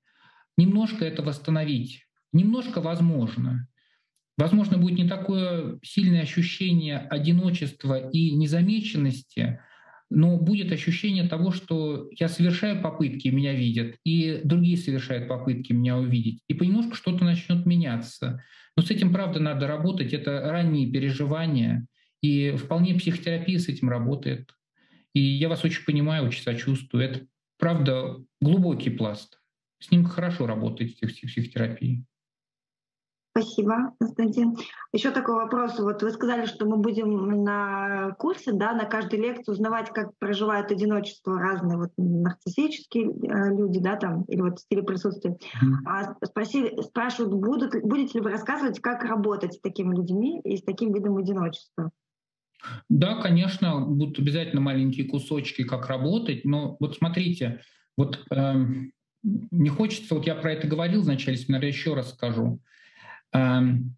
[0.55, 2.05] немножко это восстановить.
[2.31, 3.67] Немножко возможно.
[4.37, 9.59] Возможно, будет не такое сильное ощущение одиночества и незамеченности,
[10.09, 15.97] но будет ощущение того, что я совершаю попытки, меня видят, и другие совершают попытки меня
[15.97, 16.41] увидеть.
[16.47, 18.43] И понемножку что-то начнет меняться.
[18.75, 20.13] Но с этим, правда, надо работать.
[20.13, 21.87] Это ранние переживания.
[22.21, 24.51] И вполне психотерапия с этим работает.
[25.13, 27.03] И я вас очень понимаю, очень сочувствую.
[27.03, 27.25] Это,
[27.57, 29.39] правда, глубокий пласт.
[29.79, 32.05] С ним хорошо работать в психотерапии.
[33.37, 34.55] Спасибо, Константин.
[34.93, 35.77] Еще такой вопрос.
[35.77, 40.71] Вот вы сказали, что мы будем на курсе, да, на каждой лекции узнавать, как проживают
[40.71, 45.33] одиночество разные вот нарциссические э, люди, да, там, или вот стили присутствия.
[45.33, 45.73] Mm-hmm.
[45.85, 50.63] А спросили, спрашивают, будут, будете ли вы рассказывать, как работать с такими людьми и с
[50.63, 51.91] таким видом одиночества?
[52.89, 57.61] Да, конечно, будут обязательно маленькие кусочки, как работать, но вот смотрите,
[57.95, 58.53] вот э,
[59.21, 62.59] не хочется, вот я про это говорил в начале семинара, еще раз скажу.
[63.37, 63.95] Эм,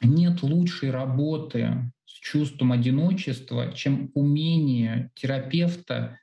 [0.00, 6.18] нет лучшей работы с чувством одиночества, чем умение терапевта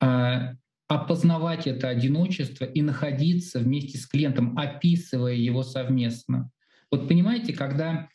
[0.00, 0.54] э,
[0.86, 6.50] опознавать это одиночество и находиться вместе с клиентом, описывая его совместно.
[6.92, 8.08] Вот понимаете, когда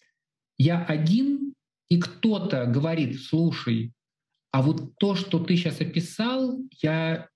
[0.58, 1.54] я один,
[1.90, 3.92] и кто-то говорит, слушай,
[4.52, 7.28] а вот то, что ты сейчас описал, я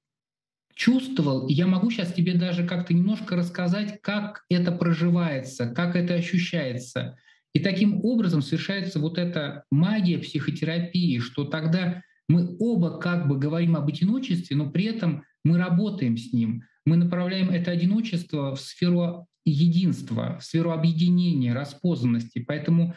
[0.76, 6.14] чувствовал, и я могу сейчас тебе даже как-то немножко рассказать, как это проживается, как это
[6.14, 7.18] ощущается.
[7.53, 13.76] И таким образом совершается вот эта магия психотерапии, что тогда мы оба как бы говорим
[13.77, 16.64] об одиночестве, но при этом мы работаем с ним.
[16.85, 22.43] Мы направляем это одиночество в сферу единства, в сферу объединения, распознанности.
[22.45, 22.95] Поэтому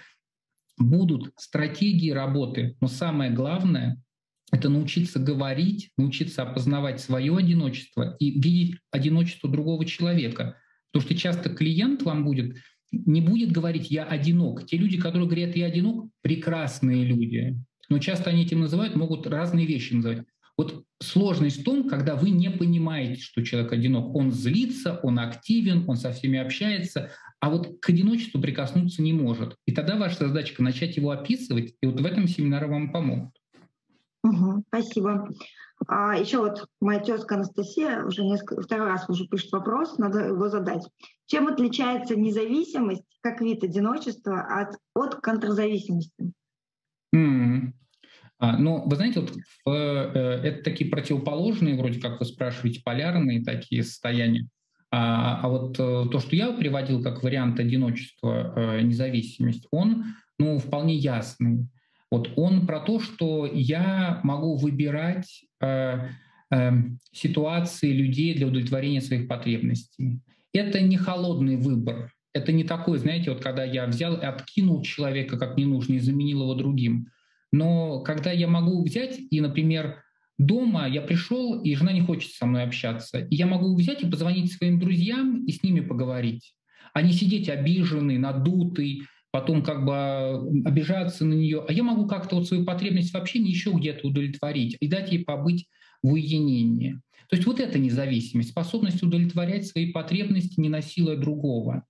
[0.78, 4.02] будут стратегии работы, но самое главное—
[4.50, 10.56] это научиться говорить, научиться опознавать свое одиночество и видеть одиночество другого человека.
[10.90, 12.56] Потому что часто клиент вам будет
[12.90, 14.66] не будет говорить «я одинок».
[14.66, 17.56] Те люди, которые говорят «я одинок», прекрасные люди.
[17.88, 20.24] Но часто они этим называют, могут разные вещи называть.
[20.56, 24.14] Вот сложность в том, когда вы не понимаете, что человек одинок.
[24.14, 29.54] Он злится, он активен, он со всеми общается, а вот к одиночеству прикоснуться не может.
[29.66, 33.32] И тогда ваша задачка начать его описывать, и вот в этом семинары вам помогут.
[34.68, 35.28] Спасибо.
[35.86, 40.48] А еще вот моя тезка Анастасия уже несколько, второй раз уже пишет вопрос, надо его
[40.48, 40.82] задать.
[41.26, 46.32] Чем отличается независимость как вид одиночества от, от контрзависимости?
[47.14, 47.72] Mm.
[48.40, 49.32] А, ну, вы знаете, вот
[49.64, 54.48] в, э, это такие противоположные, вроде как вы спрашиваете, полярные такие состояния.
[54.90, 60.04] А, а вот э, то, что я приводил как вариант одиночества, э, независимость, он
[60.38, 61.68] ну, вполне ясный.
[62.10, 66.08] Вот он про то, что я могу выбирать э,
[66.50, 66.70] э,
[67.12, 70.20] ситуации людей для удовлетворения своих потребностей.
[70.52, 72.12] Это не холодный выбор.
[72.32, 76.42] Это не такой, знаете, вот когда я взял и откинул человека как ненужный и заменил
[76.42, 77.08] его другим.
[77.52, 80.02] Но когда я могу взять и, например,
[80.38, 84.10] дома я пришел, и жена не хочет со мной общаться, и я могу взять и
[84.10, 86.54] позвонить своим друзьям и с ними поговорить,
[86.94, 91.64] а не сидеть обиженный, надутый, потом как бы обижаться на нее.
[91.66, 95.24] А я могу как-то вот свою потребность в общении еще где-то удовлетворить и дать ей
[95.24, 95.66] побыть
[96.02, 97.00] в уединении.
[97.28, 101.84] То есть вот эта независимость, способность удовлетворять свои потребности, не насилуя другого.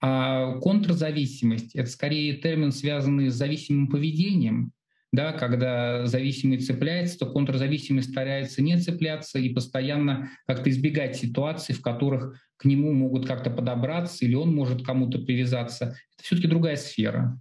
[0.00, 4.72] А контрзависимость— это скорее термин, связанный с зависимым поведением,
[5.12, 11.82] да, когда зависимый цепляется, то контрзависимый старается не цепляться и постоянно как-то избегать ситуаций, в
[11.82, 15.96] которых к нему могут как-то подобраться или он может кому-то привязаться.
[16.14, 17.38] Это все-таки другая сфера.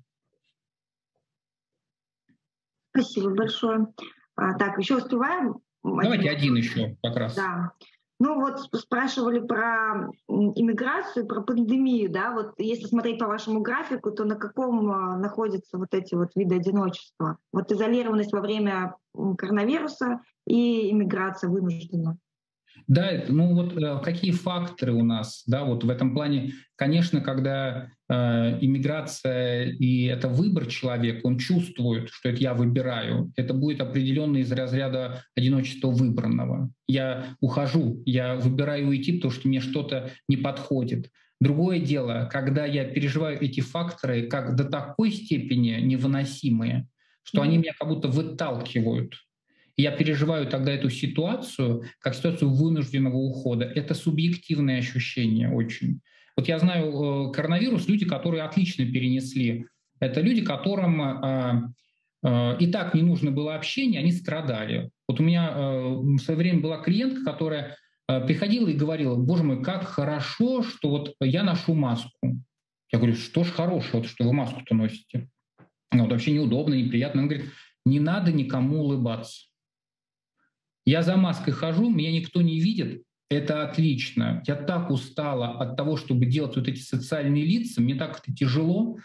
[2.90, 3.88] Спасибо большое.
[4.36, 5.62] А, так, еще успеваем?
[5.82, 7.36] Давайте один еще как раз.
[7.36, 7.72] Да.
[8.24, 14.26] Ну вот спрашивали про иммиграцию, про пандемию, да, вот если смотреть по вашему графику, то
[14.26, 17.40] на каком а, находятся вот эти вот виды одиночества?
[17.52, 18.96] Вот изолированность во время
[19.40, 22.20] коронавируса и иммиграция вынуждена.
[22.88, 27.90] Да, ну вот э, какие факторы у нас, да, вот в этом плане, конечно, когда
[28.10, 34.38] э, иммиграция и это выбор человека, он чувствует, что это я выбираю, это будет определенно
[34.38, 36.72] из разряда одиночества выбранного.
[36.88, 41.10] Я ухожу, я выбираю уйти, потому что мне что-то не подходит.
[41.40, 46.88] Другое дело, когда я переживаю эти факторы как до такой степени невыносимые,
[47.24, 49.16] что они меня как будто выталкивают
[49.82, 53.66] я переживаю тогда эту ситуацию как ситуацию вынужденного ухода.
[53.66, 56.02] Это субъективное ощущение очень.
[56.38, 59.66] Вот я знаю э, коронавирус, люди, которые отлично перенесли.
[60.00, 61.62] Это люди, которым э,
[62.24, 64.92] э, и так не нужно было общение, они страдали.
[65.08, 67.76] Вот у меня в свое время была клиентка, которая
[68.08, 72.42] приходила и говорила, боже мой, как хорошо, что вот я ношу маску.
[72.92, 75.30] Я говорю, что ж хорошего, что вы маску-то носите?
[75.92, 77.22] Ну, вот вообще неудобно, неприятно.
[77.22, 77.50] Она говорит,
[77.86, 79.51] не надо никому улыбаться.
[80.86, 84.44] Я за маской хожу, меня никто не видит, это отлично.
[84.46, 88.98] Я так устала от того, чтобы делать вот эти социальные лица, мне так это тяжело,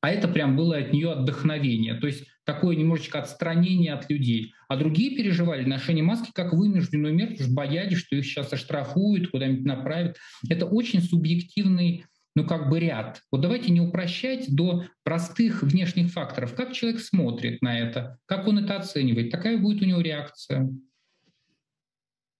[0.00, 1.94] а это прям было от нее отдохновение.
[1.94, 4.52] То есть такое немножечко отстранение от людей.
[4.68, 10.16] А другие переживали ношение маски как вынужденную меру, боялись, что их сейчас оштрафуют, куда-нибудь направят.
[10.48, 12.04] Это очень субъективный
[12.34, 13.20] ну, как бы ряд.
[13.30, 16.54] Вот давайте не упрощать до простых внешних факторов.
[16.54, 20.70] Как человек смотрит на это, как он это оценивает, такая будет у него реакция.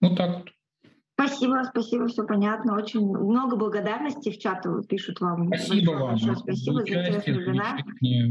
[0.03, 0.51] Вот так вот.
[1.15, 2.77] Спасибо, спасибо, все понятно.
[2.77, 5.47] Очень много благодарности в чат пишут вам.
[5.47, 6.11] Спасибо вам.
[6.11, 7.85] Большое спасибо за интересный вебинар.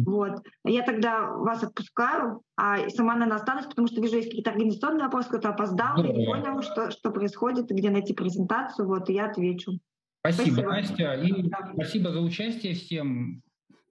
[0.06, 0.43] Вот.
[0.65, 5.30] Я тогда вас отпускаю, а сама, наверное, останусь, потому что вижу, есть какие-то организационные вопросы,
[5.30, 6.03] кто-то опоздал, да.
[6.03, 9.73] не понял, что, что происходит, где найти презентацию, вот, и я отвечу.
[10.19, 10.72] Спасибо, спасибо.
[10.72, 11.72] Настя, и да.
[11.73, 13.41] спасибо за участие всем.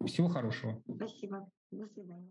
[0.04, 0.82] Всего хорошего.
[0.94, 1.48] Спасибо.
[1.70, 2.28] До свидания.